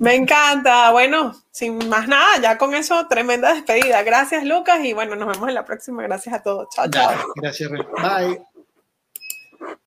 Me 0.00 0.14
encanta. 0.14 0.90
Bueno, 0.90 1.32
sin 1.52 1.88
más 1.88 2.08
nada, 2.08 2.40
ya 2.40 2.58
con 2.58 2.74
eso, 2.74 3.06
tremenda 3.06 3.52
despedida. 3.54 4.02
Gracias, 4.02 4.44
Lucas, 4.44 4.84
y 4.84 4.94
bueno, 4.94 5.14
nos 5.14 5.28
vemos 5.28 5.48
en 5.48 5.54
la 5.54 5.64
próxima. 5.64 6.02
Gracias 6.02 6.34
a 6.34 6.42
todos. 6.42 6.68
Chao, 6.74 6.90
chao. 6.90 7.14
Gracias, 7.36 7.70
Bye. 7.70 8.42